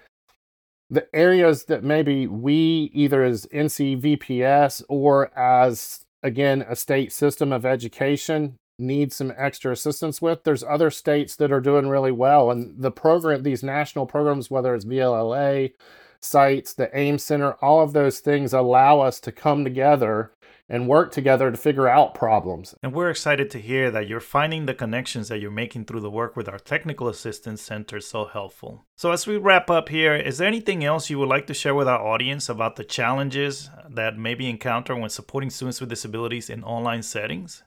the 0.90 1.06
areas 1.14 1.66
that 1.66 1.84
maybe 1.84 2.26
we 2.26 2.90
either 2.92 3.22
as 3.22 3.46
NCVPS 3.46 4.82
or 4.88 5.36
as 5.38 6.05
again, 6.26 6.66
a 6.68 6.74
state 6.74 7.12
system 7.12 7.52
of 7.52 7.64
education 7.64 8.58
needs 8.78 9.16
some 9.16 9.32
extra 9.36 9.72
assistance 9.72 10.20
with. 10.20 10.42
There's 10.42 10.64
other 10.64 10.90
states 10.90 11.36
that 11.36 11.52
are 11.52 11.60
doing 11.60 11.88
really 11.88 12.10
well. 12.10 12.50
And 12.50 12.82
the 12.82 12.90
program, 12.90 13.42
these 13.42 13.62
national 13.62 14.06
programs, 14.06 14.50
whether 14.50 14.74
it's 14.74 14.84
VLLA, 14.84 15.72
CITES, 16.20 16.74
the 16.74 16.98
AIM 16.98 17.18
Center, 17.18 17.52
all 17.62 17.80
of 17.80 17.92
those 17.92 18.18
things 18.18 18.52
allow 18.52 19.00
us 19.00 19.20
to 19.20 19.32
come 19.32 19.64
together 19.64 20.32
and 20.68 20.88
work 20.88 21.12
together 21.12 21.50
to 21.50 21.56
figure 21.56 21.88
out 21.88 22.14
problems. 22.14 22.74
And 22.82 22.92
we're 22.92 23.10
excited 23.10 23.50
to 23.50 23.60
hear 23.60 23.90
that 23.90 24.08
you're 24.08 24.20
finding 24.20 24.66
the 24.66 24.74
connections 24.74 25.28
that 25.28 25.38
you're 25.38 25.50
making 25.50 25.84
through 25.84 26.00
the 26.00 26.10
work 26.10 26.36
with 26.36 26.48
our 26.48 26.58
Technical 26.58 27.08
Assistance 27.08 27.62
Center 27.62 28.00
so 28.00 28.24
helpful. 28.24 28.84
So, 28.96 29.12
as 29.12 29.26
we 29.26 29.36
wrap 29.36 29.70
up 29.70 29.88
here, 29.88 30.14
is 30.14 30.38
there 30.38 30.48
anything 30.48 30.84
else 30.84 31.10
you 31.10 31.18
would 31.18 31.28
like 31.28 31.46
to 31.46 31.54
share 31.54 31.74
with 31.74 31.88
our 31.88 32.04
audience 32.04 32.48
about 32.48 32.76
the 32.76 32.84
challenges 32.84 33.70
that 33.88 34.18
may 34.18 34.34
be 34.34 34.50
encountered 34.50 34.98
when 34.98 35.10
supporting 35.10 35.50
students 35.50 35.80
with 35.80 35.90
disabilities 35.90 36.50
in 36.50 36.64
online 36.64 37.02
settings? 37.02 37.62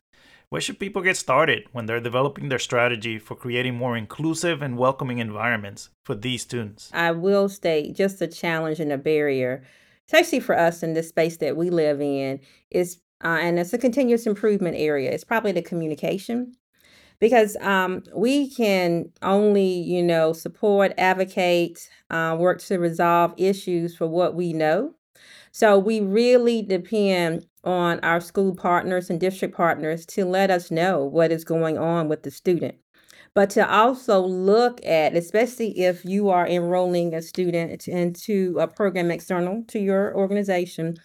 Where 0.50 0.62
should 0.62 0.80
people 0.80 1.04
get 1.04 1.16
started 1.16 1.68
when 1.74 1.86
they're 1.86 2.00
developing 2.00 2.50
their 2.50 2.58
strategy 2.58 3.20
for 3.20 3.36
creating 3.36 3.76
more 3.76 3.96
inclusive 3.96 4.64
and 4.64 4.80
welcoming 4.80 5.20
environments 5.20 5.90
for 6.04 6.16
these 6.16 6.42
students? 6.42 6.90
I 6.92 7.12
will 7.12 7.50
state 7.50 7.96
just 7.96 8.20
a 8.20 8.28
challenge 8.28 8.80
and 8.80 8.92
a 8.92 8.98
barrier 8.98 9.62
especially 10.10 10.40
for 10.40 10.58
us 10.58 10.82
in 10.82 10.94
this 10.94 11.08
space 11.08 11.38
that 11.38 11.56
we 11.56 11.70
live 11.70 12.02
in, 12.02 12.40
is 12.72 13.00
uh, 13.24 13.38
and 13.40 13.60
it's 13.60 13.74
a 13.74 13.78
continuous 13.78 14.26
improvement 14.26 14.76
area. 14.76 15.12
It's 15.12 15.24
probably 15.24 15.52
the 15.52 15.62
communication 15.62 16.56
because 17.20 17.56
um, 17.58 18.02
we 18.16 18.50
can 18.50 19.12
only, 19.22 19.68
you 19.68 20.02
know, 20.02 20.34
support, 20.34 20.94
advocate, 20.98 21.88
uh, 22.10 22.36
work 22.40 22.60
to 22.64 22.80
resolve 22.80 23.36
issues 23.38 23.96
for 23.96 24.08
what 24.08 24.34
we 24.34 24.52
know. 24.52 24.96
So 25.52 25.78
we 25.78 26.00
really 26.00 26.64
depend 26.64 27.46
on 27.64 28.00
our 28.00 28.20
school 28.20 28.56
partners 28.56 29.12
and 29.12 29.20
district 29.20 29.56
partners 29.56 30.08
to 30.08 30.26
let 30.26 30.50
us 30.50 30.72
know 30.72 31.04
what 31.04 31.32
is 31.32 31.44
going 31.44 31.78
on 31.78 32.08
with 32.08 32.24
the 32.24 32.32
student 32.32 32.76
but 33.40 33.52
to 33.52 33.74
also 33.74 34.20
look 34.20 34.86
at, 34.86 35.16
especially 35.16 35.80
if 35.80 36.04
you 36.04 36.28
are 36.28 36.46
enrolling 36.46 37.14
a 37.14 37.22
student 37.22 37.88
into 37.88 38.58
a 38.60 38.68
program 38.68 39.10
external 39.12 39.64
to 39.70 39.80
your 39.80 40.14
organization, 40.14 40.98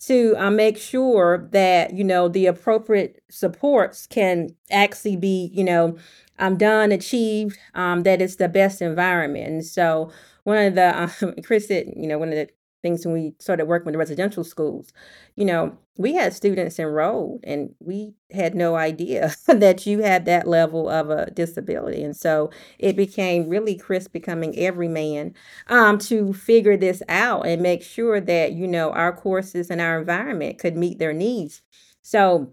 to 0.00 0.34
uh, 0.36 0.50
make 0.50 0.76
sure 0.76 1.48
that 1.52 1.94
you 1.94 2.02
know 2.02 2.26
the 2.26 2.46
appropriate 2.46 3.22
supports 3.30 4.04
can 4.08 4.48
actually 4.68 5.14
be 5.14 5.48
you 5.54 5.62
know 5.62 5.96
um, 6.40 6.56
done 6.56 6.90
achieved 6.90 7.56
um, 7.76 8.02
it's 8.04 8.34
the 8.34 8.48
best 8.48 8.82
environment. 8.82 9.46
And 9.46 9.64
so 9.64 10.10
one 10.42 10.58
of 10.58 10.74
the 10.74 11.40
chris 11.46 11.68
said 11.68 11.92
you 11.94 12.08
know 12.08 12.18
one 12.18 12.30
of 12.30 12.34
the 12.34 12.48
things 12.82 13.04
when 13.04 13.14
we 13.14 13.34
started 13.38 13.66
working 13.66 13.86
with 13.86 13.94
the 13.94 13.98
residential 13.98 14.44
schools. 14.44 14.92
You 15.34 15.44
know, 15.44 15.78
we 15.98 16.14
had 16.14 16.34
students 16.34 16.78
enrolled 16.78 17.40
and 17.44 17.74
we 17.80 18.14
had 18.32 18.54
no 18.54 18.76
idea 18.76 19.34
that 19.46 19.86
you 19.86 20.00
had 20.02 20.24
that 20.26 20.46
level 20.46 20.88
of 20.88 21.10
a 21.10 21.30
disability. 21.30 22.02
And 22.02 22.16
so 22.16 22.50
it 22.78 22.96
became 22.96 23.48
really 23.48 23.76
Chris 23.76 24.08
becoming 24.08 24.56
every 24.58 24.88
man 24.88 25.34
um, 25.68 25.98
to 26.00 26.32
figure 26.32 26.76
this 26.76 27.02
out 27.08 27.46
and 27.46 27.62
make 27.62 27.82
sure 27.82 28.20
that, 28.20 28.52
you 28.52 28.66
know, 28.66 28.90
our 28.92 29.14
courses 29.16 29.70
and 29.70 29.80
our 29.80 29.98
environment 29.98 30.58
could 30.58 30.76
meet 30.76 30.98
their 30.98 31.12
needs. 31.12 31.62
So 32.02 32.52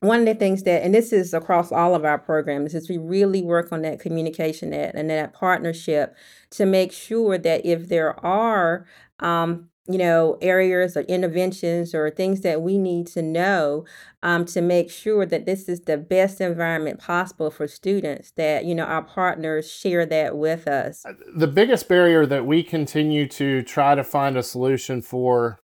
one 0.00 0.20
of 0.20 0.26
the 0.26 0.34
things 0.34 0.62
that, 0.62 0.82
and 0.84 0.94
this 0.94 1.12
is 1.12 1.34
across 1.34 1.72
all 1.72 1.94
of 1.94 2.04
our 2.04 2.18
programs, 2.18 2.74
is 2.74 2.88
we 2.88 2.98
really 2.98 3.42
work 3.42 3.72
on 3.72 3.82
that 3.82 3.98
communication 3.98 4.70
that, 4.70 4.94
and 4.94 5.10
that 5.10 5.32
partnership 5.32 6.14
to 6.50 6.64
make 6.64 6.92
sure 6.92 7.36
that 7.36 7.66
if 7.66 7.88
there 7.88 8.18
are, 8.24 8.86
um, 9.18 9.68
you 9.88 9.98
know, 9.98 10.36
areas 10.40 10.96
or 10.96 11.00
interventions 11.02 11.94
or 11.94 12.10
things 12.10 12.42
that 12.42 12.60
we 12.60 12.78
need 12.78 13.06
to 13.08 13.22
know 13.22 13.84
um, 14.22 14.44
to 14.44 14.60
make 14.60 14.90
sure 14.90 15.24
that 15.26 15.46
this 15.46 15.68
is 15.68 15.80
the 15.80 15.96
best 15.96 16.40
environment 16.40 17.00
possible 17.00 17.50
for 17.50 17.66
students, 17.66 18.30
that, 18.32 18.66
you 18.66 18.74
know, 18.74 18.84
our 18.84 19.02
partners 19.02 19.68
share 19.72 20.06
that 20.06 20.36
with 20.36 20.68
us. 20.68 21.04
Uh, 21.06 21.14
the 21.34 21.46
biggest 21.48 21.88
barrier 21.88 22.26
that 22.26 22.46
we 22.46 22.62
continue 22.62 23.26
to 23.26 23.62
try 23.62 23.94
to 23.94 24.04
find 24.04 24.36
a 24.36 24.42
solution 24.42 25.02
for 25.02 25.58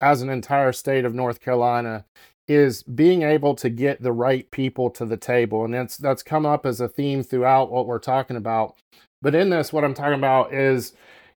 as 0.00 0.22
an 0.22 0.30
entire 0.30 0.72
state 0.72 1.04
of 1.04 1.12
North 1.12 1.40
Carolina 1.40 2.04
is 2.48 2.82
being 2.82 3.22
able 3.22 3.54
to 3.56 3.68
get 3.68 4.02
the 4.02 4.12
right 4.12 4.50
people 4.50 4.90
to 4.90 5.04
the 5.04 5.16
table 5.16 5.64
and 5.64 5.74
that's 5.74 5.96
that's 5.96 6.22
come 6.22 6.46
up 6.46 6.64
as 6.64 6.80
a 6.80 6.88
theme 6.88 7.22
throughout 7.22 7.70
what 7.70 7.86
we're 7.86 7.98
talking 7.98 8.36
about. 8.36 8.76
But 9.22 9.34
in 9.34 9.50
this 9.50 9.72
what 9.72 9.84
i'm 9.84 9.94
talking 9.94 10.14
about 10.14 10.52
is 10.52 10.92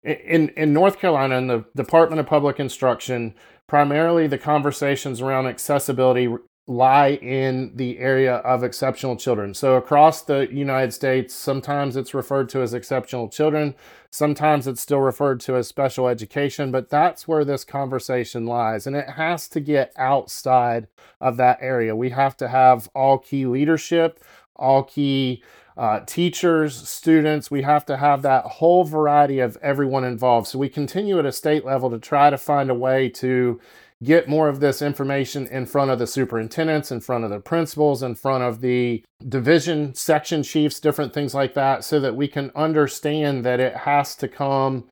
in 0.03 0.49
in 0.51 0.73
north 0.73 0.99
carolina 0.99 1.37
in 1.37 1.47
the 1.47 1.65
department 1.75 2.21
of 2.21 2.27
public 2.27 2.59
instruction 2.59 3.35
primarily 3.67 4.27
the 4.27 4.39
conversations 4.39 5.21
around 5.21 5.47
accessibility 5.47 6.29
lie 6.69 7.13
in 7.23 7.71
the 7.77 7.99
area 7.99 8.37
of 8.37 8.65
exceptional 8.65 9.17
children. 9.17 9.55
So 9.55 9.77
across 9.77 10.23
the 10.23 10.49
United 10.51 10.93
States, 10.93 11.33
sometimes 11.33 11.97
it's 11.97 12.13
referred 12.13 12.49
to 12.51 12.61
as 12.61 12.75
exceptional 12.75 13.29
children, 13.29 13.75
sometimes 14.11 14.67
it's 14.67 14.81
still 14.81 15.01
referred 15.01 15.39
to 15.41 15.57
as 15.57 15.69
special 15.69 16.09
education, 16.09 16.73
but 16.73 16.91
that's 16.91 17.29
where 17.29 17.45
this 17.45 17.65
conversation 17.65 18.47
lies. 18.47 18.87
And 18.87 18.97
it 18.97 19.11
has 19.11 19.49
to 19.49 19.61
get 19.61 19.93
outside 19.97 20.89
of 21.21 21.37
that 21.37 21.59
area. 21.61 21.95
We 21.95 22.11
have 22.11 22.37
to 22.39 22.49
have 22.49 22.89
all 22.95 23.19
key 23.19 23.47
leadership, 23.47 24.23
all 24.57 24.83
key 24.83 25.43
uh, 25.77 26.01
teachers, 26.07 26.89
students, 26.89 27.51
we 27.51 27.63
have 27.63 27.85
to 27.85 27.99
have 27.99 28.23
that 28.23 28.45
whole 28.45 28.85
variety 28.85 29.41
of 29.41 29.59
everyone 29.61 30.05
involved. 30.05 30.49
So 30.49 30.59
we 30.59 30.71
continue 30.71 31.19
at 31.19 31.27
a 31.27 31.33
state 31.33 31.67
level 31.67 31.91
to 31.91 31.99
try 31.99 32.31
to 32.31 32.39
find 32.39 32.71
a 32.71 32.75
way 32.75 33.11
to 33.11 33.61
get 34.05 34.29
more 34.29 34.49
of 34.49 34.61
this 34.61 34.83
information 34.83 35.47
in 35.47 35.67
front 35.67 35.91
of 35.91 35.99
the 35.99 36.07
superintendents, 36.07 36.93
in 36.93 37.01
front 37.01 37.25
of 37.25 37.31
the 37.31 37.41
principals, 37.41 38.03
in 38.03 38.15
front 38.15 38.45
of 38.45 38.61
the 38.61 39.03
division 39.29 39.95
section 39.95 40.43
chiefs, 40.43 40.81
different 40.81 41.13
things 41.13 41.35
like 41.35 41.55
that, 41.55 41.85
so 41.85 41.99
that 42.01 42.17
we 42.17 42.29
can 42.29 42.51
understand 42.55 43.45
that 43.45 43.61
it 43.61 43.75
has 43.75 44.15
to 44.17 44.29
come 44.29 44.89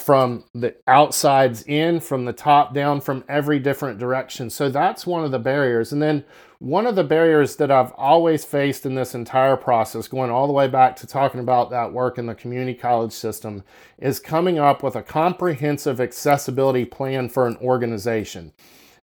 from 0.00 0.44
the 0.54 0.74
outsides 0.86 1.62
in, 1.64 2.00
from 2.00 2.24
the 2.24 2.32
top 2.32 2.74
down, 2.74 3.00
from 3.00 3.24
every 3.28 3.58
different 3.58 3.98
direction. 3.98 4.50
So 4.50 4.68
that's 4.68 5.06
one 5.06 5.24
of 5.24 5.30
the 5.30 5.38
barriers. 5.38 5.92
And 5.92 6.02
then 6.02 6.24
one 6.58 6.86
of 6.86 6.94
the 6.94 7.04
barriers 7.04 7.56
that 7.56 7.70
I've 7.70 7.92
always 7.92 8.44
faced 8.44 8.84
in 8.84 8.94
this 8.94 9.14
entire 9.14 9.56
process, 9.56 10.08
going 10.08 10.30
all 10.30 10.46
the 10.46 10.52
way 10.52 10.68
back 10.68 10.96
to 10.96 11.06
talking 11.06 11.40
about 11.40 11.70
that 11.70 11.92
work 11.92 12.18
in 12.18 12.26
the 12.26 12.34
community 12.34 12.74
college 12.74 13.12
system, 13.12 13.62
is 13.98 14.20
coming 14.20 14.58
up 14.58 14.82
with 14.82 14.96
a 14.96 15.02
comprehensive 15.02 16.00
accessibility 16.00 16.84
plan 16.84 17.28
for 17.28 17.46
an 17.46 17.56
organization. 17.58 18.52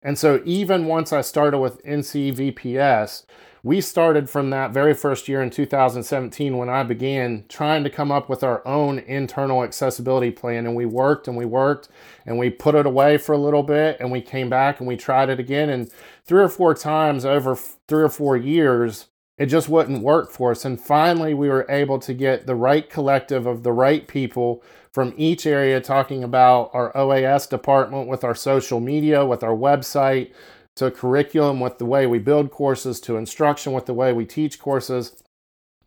And 0.04 0.20
so 0.20 0.42
even 0.46 0.86
once 0.86 1.12
I 1.12 1.22
started 1.22 1.60
with 1.60 1.84
NCVPS, 1.84 3.26
we 3.66 3.82
started 3.82 4.30
from 4.30 4.52
that 4.52 4.72
very 4.72 4.94
first 4.94 5.28
year 5.28 5.42
in 5.42 5.50
2017 5.50 6.56
when 6.56 6.70
I 6.70 6.84
began 6.84 7.46
trying 7.50 7.84
to 7.84 7.90
come 7.90 8.12
up 8.12 8.30
with 8.30 8.44
our 8.44 8.66
own 8.68 9.00
internal 9.00 9.64
accessibility 9.64 10.30
plan. 10.30 10.68
And 10.68 10.76
we 10.76 10.86
worked 10.86 11.28
and 11.28 11.36
we 11.36 11.46
worked 11.46 11.90
and 12.28 12.38
we 12.38 12.52
put 12.52 12.76
it 12.76 12.86
away 12.86 13.18
for 13.18 13.34
a 13.34 13.40
little 13.40 13.64
bit 13.64 13.98
and 14.00 14.12
we 14.12 14.22
came 14.22 14.52
back 14.52 14.80
and 14.80 14.88
we 14.88 14.96
tried 14.96 15.30
it 15.30 15.40
again. 15.40 15.72
And 15.72 15.92
three 16.26 16.44
or 16.44 16.48
four 16.48 16.76
times 16.76 17.26
over 17.26 17.56
three 17.56 18.04
or 18.04 18.10
four 18.10 18.38
years, 18.38 19.08
it 19.40 19.48
just 19.48 19.68
wouldn't 19.68 20.04
work 20.04 20.30
for 20.30 20.52
us. 20.52 20.64
And 20.64 20.80
finally, 20.80 21.34
we 21.34 21.50
were 21.50 21.66
able 21.68 21.98
to 21.98 22.14
get 22.14 22.46
the 22.46 22.54
right 22.54 22.88
collective 22.88 23.48
of 23.48 23.64
the 23.64 23.74
right 23.74 24.08
people 24.08 24.64
from 24.92 25.16
each 25.18 25.48
area 25.48 25.82
talking 25.82 26.24
about 26.24 26.70
our 26.72 26.94
OAS 26.94 27.50
department 27.50 28.08
with 28.08 28.24
our 28.24 28.36
social 28.36 28.80
media, 28.80 29.26
with 29.26 29.44
our 29.44 29.58
website, 29.58 30.34
to 30.76 30.92
curriculum 30.92 31.60
with 31.60 31.78
the 31.78 31.86
way 31.86 32.06
we 32.06 32.20
build 32.20 32.52
courses, 32.52 33.00
to 33.02 33.18
instruction 33.18 33.74
with 33.74 33.86
the 33.86 33.94
way 33.94 34.12
we 34.12 34.26
teach 34.26 34.60
courses. 34.60 35.24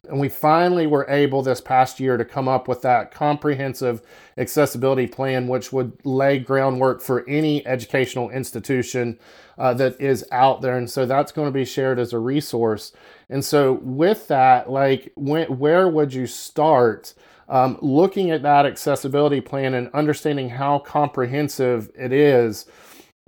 And 0.08 0.18
we 0.18 0.30
finally 0.30 0.86
were 0.86 1.04
able 1.10 1.42
this 1.42 1.60
past 1.60 2.00
year 2.00 2.16
to 2.16 2.24
come 2.24 2.48
up 2.48 2.66
with 2.66 2.80
that 2.82 3.10
comprehensive 3.10 4.00
accessibility 4.38 5.06
plan, 5.06 5.48
which 5.48 5.72
would 5.72 5.92
lay 6.04 6.38
groundwork 6.38 7.02
for 7.02 7.28
any 7.28 7.66
educational 7.66 8.30
institution 8.30 9.18
uh, 9.58 9.74
that 9.74 10.00
is 10.00 10.24
out 10.32 10.62
there. 10.62 10.78
And 10.78 10.88
so 10.88 11.04
that's 11.04 11.32
going 11.32 11.48
to 11.48 11.52
be 11.52 11.66
shared 11.66 11.98
as 11.98 12.14
a 12.14 12.18
resource. 12.18 12.92
And 13.28 13.44
so, 13.44 13.74
with 13.82 14.28
that, 14.28 14.70
like, 14.70 15.12
when, 15.14 15.58
where 15.58 15.88
would 15.88 16.14
you 16.14 16.26
start? 16.26 17.14
Um, 17.50 17.78
looking 17.80 18.30
at 18.30 18.42
that 18.42 18.66
accessibility 18.66 19.40
plan 19.40 19.72
and 19.72 19.90
understanding 19.94 20.50
how 20.50 20.80
comprehensive 20.80 21.90
it 21.94 22.12
is 22.12 22.66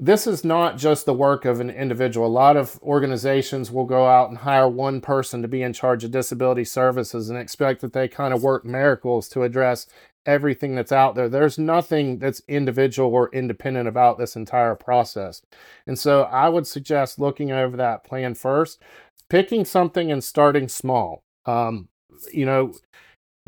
this 0.03 0.27
is 0.27 0.45
not 0.45 0.79
just 0.79 1.05
the 1.05 1.13
work 1.13 1.45
of 1.45 1.61
an 1.61 1.69
individual. 1.69 2.27
A 2.27 2.29
lot 2.29 2.57
of 2.57 2.81
organizations 2.83 3.71
will 3.71 3.85
go 3.85 4.07
out 4.07 4.31
and 4.31 4.39
hire 4.39 4.67
one 4.67 5.03
person 5.03 5.43
to 5.43 5.49
be 5.49 5.63
in 5.63 5.75
charge 5.75 6.05
of 6.05 6.11
disability 6.11 6.65
services 6.65 7.29
and 7.29 7.39
expect 7.39 7.83
that 7.83 7.93
they 7.93 8.09
kind 8.09 8.33
of 8.33 8.43
work 8.43 8.65
miracles 8.65 9.29
to 9.29 9.43
address 9.43 9.87
everything 10.25 10.75
that's 10.75 10.91
out 10.91 11.15
there. 11.15 11.29
There's 11.29 11.59
nothing 11.59 12.19
that's 12.19 12.41
individual 12.49 13.11
or 13.11 13.29
independent 13.35 13.89
about 13.89 14.17
this 14.17 14.37
entire 14.37 14.75
process. 14.75 15.43
And 15.87 15.99
so 15.99 16.23
I 16.23 16.49
would 16.49 16.67
suggest 16.67 17.19
looking 17.19 17.53
over 17.53 17.77
that 17.77 18.03
plan 18.03 18.35
first, 18.35 18.81
picking 19.29 19.67
something 19.67 20.11
and 20.11 20.25
starting 20.25 20.69
small. 20.69 21.25
Um, 21.45 21.89
you 22.33 22.47
know, 22.47 22.73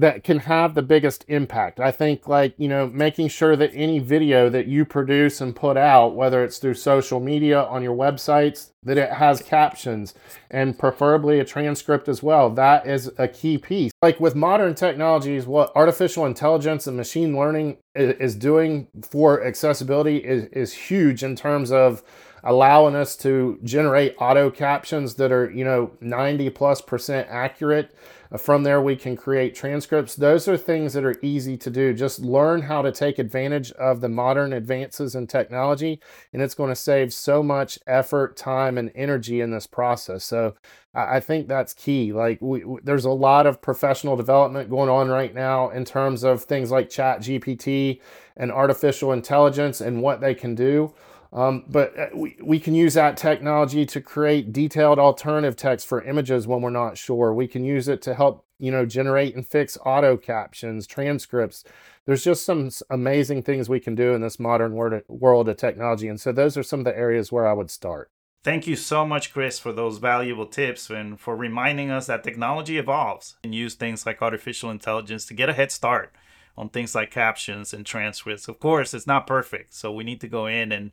that 0.02 0.24
can 0.24 0.40
have 0.40 0.74
the 0.74 0.82
biggest 0.82 1.24
impact. 1.28 1.78
I 1.78 1.92
think, 1.92 2.26
like, 2.26 2.54
you 2.58 2.66
know, 2.66 2.88
making 2.88 3.28
sure 3.28 3.54
that 3.54 3.70
any 3.72 4.00
video 4.00 4.48
that 4.48 4.66
you 4.66 4.84
produce 4.84 5.40
and 5.40 5.54
put 5.54 5.76
out, 5.76 6.16
whether 6.16 6.42
it's 6.42 6.58
through 6.58 6.74
social 6.74 7.20
media, 7.20 7.62
on 7.62 7.84
your 7.84 7.94
websites, 7.94 8.70
that 8.82 8.98
it 8.98 9.10
has 9.12 9.40
captions 9.42 10.12
and 10.50 10.76
preferably 10.76 11.38
a 11.38 11.44
transcript 11.44 12.08
as 12.08 12.20
well. 12.20 12.50
That 12.50 12.84
is 12.84 13.12
a 13.16 13.28
key 13.28 13.58
piece. 13.58 13.92
Like 14.02 14.18
with 14.18 14.34
modern 14.34 14.74
technologies, 14.74 15.46
what 15.46 15.70
artificial 15.76 16.26
intelligence 16.26 16.88
and 16.88 16.96
machine 16.96 17.36
learning 17.36 17.76
is 17.94 18.34
doing 18.34 18.88
for 19.08 19.44
accessibility 19.44 20.16
is, 20.16 20.46
is 20.46 20.72
huge 20.72 21.22
in 21.22 21.36
terms 21.36 21.70
of 21.70 22.02
allowing 22.42 22.96
us 22.96 23.14
to 23.18 23.56
generate 23.62 24.16
auto 24.18 24.50
captions 24.50 25.14
that 25.14 25.30
are, 25.30 25.48
you 25.48 25.64
know, 25.64 25.92
90 26.00 26.50
plus 26.50 26.80
percent 26.80 27.28
accurate 27.30 27.94
Uh, 28.32 28.38
from 28.38 28.62
there, 28.62 28.80
we 28.80 28.96
can 28.96 29.16
create 29.16 29.54
transcripts. 29.54 30.16
Those 30.16 30.48
are 30.48 30.56
things 30.56 30.94
that 30.94 31.04
are 31.04 31.16
easy 31.22 31.56
to 31.58 31.70
do. 31.70 31.92
Just 31.92 32.20
learn 32.20 32.62
how 32.62 32.82
to 32.82 32.90
take 32.90 33.18
advantage 33.18 33.70
of 33.72 34.00
the 34.00 34.08
modern 34.08 34.52
advances 34.52 35.14
in 35.14 35.26
technology, 35.26 36.00
and 36.32 36.40
it's 36.40 36.54
going 36.54 36.70
to 36.70 36.76
save 36.76 37.12
so 37.12 37.42
much 37.42 37.78
effort, 37.86 38.36
time, 38.36 38.78
and 38.78 38.90
energy 38.94 39.40
in 39.40 39.50
this 39.50 39.66
process. 39.66 40.24
So 40.24 40.54
I 40.94 41.20
think 41.20 41.48
that's 41.48 41.74
key. 41.74 42.12
Like, 42.12 42.40
we, 42.40 42.64
we, 42.64 42.80
there's 42.82 43.04
a 43.04 43.10
lot 43.10 43.46
of 43.46 43.60
professional 43.60 44.16
development 44.16 44.70
going 44.70 44.90
on 44.90 45.08
right 45.08 45.34
now 45.34 45.70
in 45.70 45.84
terms 45.84 46.22
of 46.22 46.42
things 46.42 46.70
like 46.70 46.90
Chat 46.90 47.20
GPT 47.20 48.00
and 48.36 48.50
artificial 48.50 49.12
intelligence 49.12 49.80
and 49.80 50.02
what 50.02 50.20
they 50.20 50.34
can 50.34 50.54
do. 50.54 50.94
Um, 51.32 51.64
but 51.66 51.98
uh, 51.98 52.06
we, 52.14 52.36
we 52.42 52.60
can 52.60 52.74
use 52.74 52.94
that 52.94 53.16
technology 53.16 53.86
to 53.86 54.00
create 54.00 54.52
detailed 54.52 54.98
alternative 54.98 55.56
text 55.56 55.86
for 55.86 56.02
images 56.02 56.46
when 56.46 56.60
we're 56.60 56.70
not 56.70 56.98
sure. 56.98 57.32
We 57.32 57.48
can 57.48 57.64
use 57.64 57.88
it 57.88 58.02
to 58.02 58.14
help, 58.14 58.44
you 58.58 58.70
know, 58.70 58.84
generate 58.84 59.34
and 59.34 59.46
fix 59.46 59.78
auto 59.86 60.18
captions, 60.18 60.86
transcripts. 60.86 61.64
There's 62.04 62.24
just 62.24 62.44
some 62.44 62.68
amazing 62.90 63.44
things 63.44 63.68
we 63.68 63.80
can 63.80 63.94
do 63.94 64.12
in 64.12 64.20
this 64.20 64.38
modern 64.38 64.74
world 64.74 65.48
of 65.48 65.56
technology. 65.56 66.08
And 66.08 66.20
so 66.20 66.32
those 66.32 66.56
are 66.58 66.62
some 66.62 66.80
of 66.80 66.84
the 66.84 66.96
areas 66.96 67.32
where 67.32 67.46
I 67.46 67.54
would 67.54 67.70
start. 67.70 68.10
Thank 68.44 68.66
you 68.66 68.74
so 68.74 69.06
much, 69.06 69.32
Chris, 69.32 69.60
for 69.60 69.72
those 69.72 69.98
valuable 69.98 70.46
tips 70.46 70.90
and 70.90 71.18
for 71.18 71.36
reminding 71.36 71.90
us 71.90 72.08
that 72.08 72.24
technology 72.24 72.76
evolves 72.76 73.36
and 73.44 73.54
use 73.54 73.74
things 73.74 74.04
like 74.04 74.20
artificial 74.20 74.68
intelligence 74.68 75.24
to 75.26 75.34
get 75.34 75.48
a 75.48 75.52
head 75.52 75.70
start 75.70 76.12
on 76.56 76.68
things 76.68 76.94
like 76.94 77.10
captions 77.10 77.72
and 77.72 77.86
transcripts. 77.86 78.48
Of 78.48 78.58
course, 78.58 78.94
it's 78.94 79.06
not 79.06 79.26
perfect, 79.26 79.74
so 79.74 79.92
we 79.92 80.04
need 80.04 80.20
to 80.20 80.28
go 80.28 80.46
in 80.46 80.72
and 80.72 80.90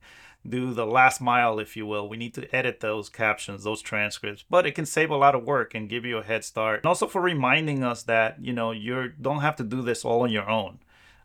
do 0.48 0.74
the 0.74 0.86
last 0.86 1.22
mile, 1.22 1.60
if 1.60 1.76
you 1.76 1.86
will. 1.86 2.08
We 2.08 2.18
need 2.18 2.34
to 2.36 2.56
edit 2.56 2.80
those 2.80 3.10
captions, 3.10 3.64
those 3.64 3.82
transcripts, 3.82 4.44
but 4.50 4.66
it 4.66 4.74
can 4.74 4.86
save 4.86 5.10
a 5.10 5.18
lot 5.18 5.36
of 5.36 5.44
work 5.44 5.76
and 5.76 5.90
give 5.90 6.06
you 6.06 6.18
a 6.18 6.24
head 6.24 6.44
start. 6.44 6.80
And 6.80 6.86
also 6.86 7.08
for 7.08 7.22
reminding 7.22 7.84
us 7.84 8.04
that, 8.04 8.38
you 8.44 8.54
know, 8.54 8.72
you 8.72 9.14
don't 9.22 9.42
have 9.42 9.56
to 9.58 9.64
do 9.64 9.82
this 9.82 10.06
all 10.06 10.22
on 10.22 10.32
your 10.32 10.50
own. 10.50 10.80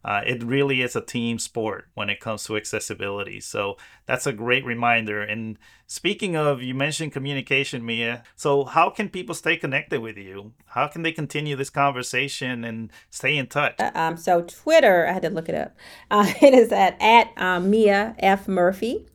Uh, 0.04 0.20
it 0.26 0.42
really 0.42 0.82
is 0.82 0.94
a 0.94 1.00
team 1.00 1.38
sport 1.38 1.88
when 1.94 2.10
it 2.10 2.20
comes 2.20 2.44
to 2.44 2.56
accessibility. 2.56 3.40
So 3.40 3.76
that's 4.06 4.26
a 4.26 4.32
great 4.32 4.64
reminder. 4.64 5.22
And 5.22 5.58
speaking 5.86 6.36
of, 6.36 6.62
you 6.62 6.74
mentioned 6.74 7.12
communication, 7.12 7.84
Mia. 7.84 8.22
So 8.36 8.64
how 8.64 8.90
can 8.90 9.08
people 9.08 9.34
stay 9.34 9.56
connected 9.56 10.00
with 10.00 10.18
you? 10.18 10.52
How 10.66 10.88
can 10.88 11.02
they 11.02 11.12
continue 11.12 11.56
this 11.56 11.70
conversation 11.70 12.64
and 12.64 12.92
stay 13.08 13.36
in 13.36 13.46
touch? 13.46 13.76
Uh, 13.78 13.92
um, 13.94 14.16
so 14.18 14.42
Twitter, 14.42 15.06
I 15.06 15.12
had 15.12 15.22
to 15.22 15.30
look 15.30 15.48
it 15.48 15.54
up. 15.54 15.74
Uh, 16.10 16.30
it 16.42 16.52
is 16.52 16.70
at 16.70 17.00
at 17.00 17.32
um, 17.36 17.70
Mia 17.70 18.14
F 18.18 18.46
Murphy. 18.46 19.06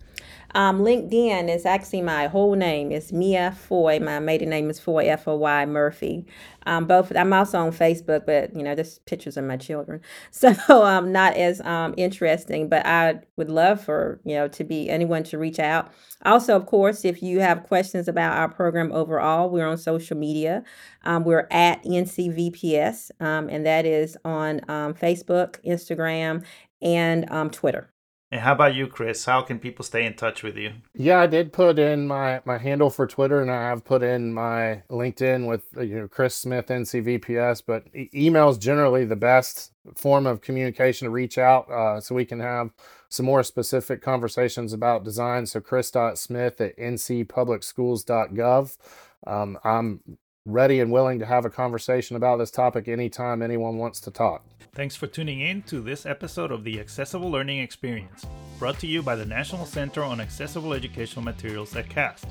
Um, 0.56 0.80
LinkedIn 0.80 1.54
is 1.54 1.66
actually 1.66 2.02
my 2.02 2.28
whole 2.28 2.56
name. 2.56 2.92
It's 2.92 3.12
Mia 3.12 3.52
Foy. 3.52 4.00
My 4.00 4.20
maiden 4.20 4.50
name 4.50 4.70
is 4.70 4.80
Foy 4.80 5.06
F 5.06 5.28
O 5.28 5.36
Y 5.36 5.66
Murphy. 5.66 6.26
Um, 6.66 6.86
both 6.86 7.16
I'm 7.16 7.32
also 7.34 7.60
on 7.60 7.72
Facebook, 7.72 8.26
but 8.26 8.56
you 8.56 8.64
know, 8.64 8.74
just 8.76 9.06
pictures 9.06 9.38
of 9.38 9.46
my 9.46 9.58
children, 9.58 10.02
so 10.32 10.54
um, 10.84 11.12
not 11.12 11.36
as 11.36 11.62
um, 11.62 11.94
interesting. 11.98 12.68
But 12.68 12.86
I 12.86 13.20
would 13.38 13.50
love 13.50 13.82
for 13.84 14.20
you 14.26 14.36
know 14.36 14.48
to 14.50 14.64
be 14.64 14.90
anyone 14.90 15.24
to 15.26 15.38
reach 15.38 15.60
out. 15.60 15.92
Also, 16.26 16.56
of 16.56 16.66
course, 16.66 17.06
if 17.06 17.22
you 17.22 17.40
have 17.40 17.64
questions 17.64 18.08
about 18.08 18.38
our 18.38 18.50
program 18.50 18.92
overall, 18.92 19.50
we're 19.50 19.68
on 19.68 19.78
social 19.78 20.18
media. 20.18 20.64
Um, 21.04 21.24
we're 21.24 21.48
at 21.52 21.84
NCVPS, 21.84 23.12
um, 23.22 23.50
and 23.50 23.66
that 23.66 23.86
is 23.86 24.18
on 24.26 24.62
um, 24.70 24.94
Facebook, 24.96 25.64
Instagram, 25.64 26.44
and 26.82 27.32
um, 27.32 27.50
Twitter. 27.52 27.92
And 28.32 28.42
how 28.42 28.54
about 28.54 28.76
you, 28.76 28.86
Chris? 28.86 29.26
How 29.26 29.42
can 29.42 29.58
people 29.58 29.84
stay 29.84 30.06
in 30.06 30.14
touch 30.14 30.44
with 30.44 30.56
you? 30.56 30.74
Yeah, 30.94 31.20
I 31.20 31.26
did 31.26 31.52
put 31.52 31.80
in 31.80 32.08
my 32.08 32.42
my 32.46 32.60
handle 32.60 32.92
for 32.92 33.08
Twitter, 33.08 33.42
and 33.42 33.50
I 33.50 33.70
have 33.70 33.84
put 33.84 34.04
in 34.04 34.32
my 34.34 34.84
LinkedIn 34.90 35.48
with 35.48 35.64
you 35.78 36.02
know 36.02 36.08
Chris 36.08 36.36
Smith 36.36 36.68
NCVPS. 36.68 37.64
But 37.66 37.86
e- 37.96 38.10
email 38.14 38.50
is 38.50 38.60
generally 38.60 39.04
the 39.04 39.16
best 39.16 39.72
form 39.96 40.28
of 40.28 40.42
communication 40.42 41.08
to 41.08 41.10
reach 41.10 41.40
out, 41.40 41.72
uh, 41.72 42.00
so 42.00 42.14
we 42.14 42.26
can 42.26 42.40
have 42.40 42.70
some 43.10 43.26
more 43.26 43.42
specific 43.42 44.04
conversations 44.04 44.74
about 44.74 45.04
design. 45.04 45.48
So 45.48 45.60
chris.smith 45.60 46.62
at 46.62 46.78
ncpublicschools.gov. 46.78 48.78
Um, 49.26 49.58
I'm 49.64 50.02
ready 50.46 50.80
and 50.80 50.92
willing 50.92 51.20
to 51.20 51.26
have 51.26 51.46
a 51.46 51.50
conversation 51.50 52.16
about 52.16 52.38
this 52.38 52.52
topic 52.52 52.88
anytime 52.88 53.42
anyone 53.42 53.78
wants 53.78 54.00
to 54.02 54.12
talk. 54.12 54.44
Thanks 54.74 54.96
for 54.96 55.08
tuning 55.08 55.42
in 55.42 55.62
to 55.64 55.82
this 55.82 56.06
episode 56.06 56.52
of 56.52 56.64
the 56.64 56.80
Accessible 56.80 57.30
Learning 57.30 57.60
Experience, 57.60 58.26
brought 58.60 58.80
to 58.80 58.88
you 58.88 59.02
by 59.02 59.16
the 59.16 59.26
National 59.26 59.66
Center 59.66 60.04
on 60.04 60.22
Accessible 60.22 60.74
Educational 60.74 61.24
Materials 61.24 61.76
at 61.76 61.90
CAST. 61.90 62.28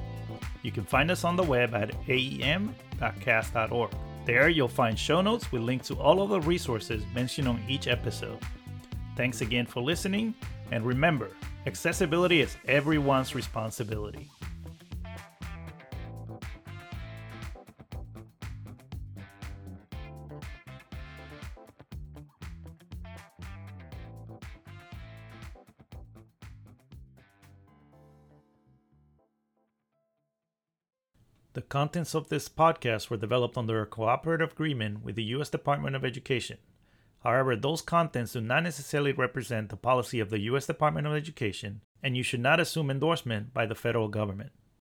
You 0.62 0.73
can 0.73 0.85
find 0.85 1.11
us 1.11 1.25
on 1.25 1.37
the 1.37 1.42
web 1.42 1.75
at 1.75 1.94
aem.cast.org. 2.09 3.90
There 4.25 4.49
you'll 4.49 4.68
find 4.68 4.99
show 4.99 5.21
notes 5.21 5.51
with 5.51 5.62
links 5.62 5.88
to 5.88 5.94
all 5.94 6.23
of 6.23 6.31
the 6.31 6.40
resources 6.40 7.03
mentioned 7.14 7.49
on 7.49 7.62
each 7.68 7.87
episode. 7.87 8.38
Thanks 9.16 9.40
again 9.40 9.66
for 9.66 9.83
listening, 9.83 10.35
and 10.71 10.85
remember, 10.85 11.31
accessibility 11.66 12.40
is 12.40 12.57
everyone's 12.66 13.35
responsibility. 13.35 14.31
The 31.59 31.62
contents 31.62 32.14
of 32.14 32.29
this 32.29 32.49
podcast 32.49 33.11
were 33.11 33.16
developed 33.16 33.59
under 33.59 33.83
a 33.83 33.87
cooperative 33.87 34.53
agreement 34.53 35.03
with 35.03 35.16
the 35.16 35.25
U.S. 35.35 35.51
Department 35.51 35.97
of 35.97 36.05
Education. 36.05 36.59
However, 37.25 37.57
those 37.57 37.83
contents 37.83 38.35
do 38.35 38.40
not 38.40 38.62
necessarily 38.62 39.11
represent 39.11 39.68
the 39.68 39.77
policy 39.77 40.21
of 40.21 40.31
the 40.31 40.38
U.S. 40.42 40.68
Department 40.68 41.09
of 41.09 41.14
Education, 41.14 41.81
and 42.01 42.16
you 42.16 42.23
should 42.23 42.38
not 42.38 42.61
assume 42.61 42.92
endorsement 42.92 43.53
by 43.53 43.66
the 43.66 43.75
federal 43.75 44.07
government. 44.07 44.53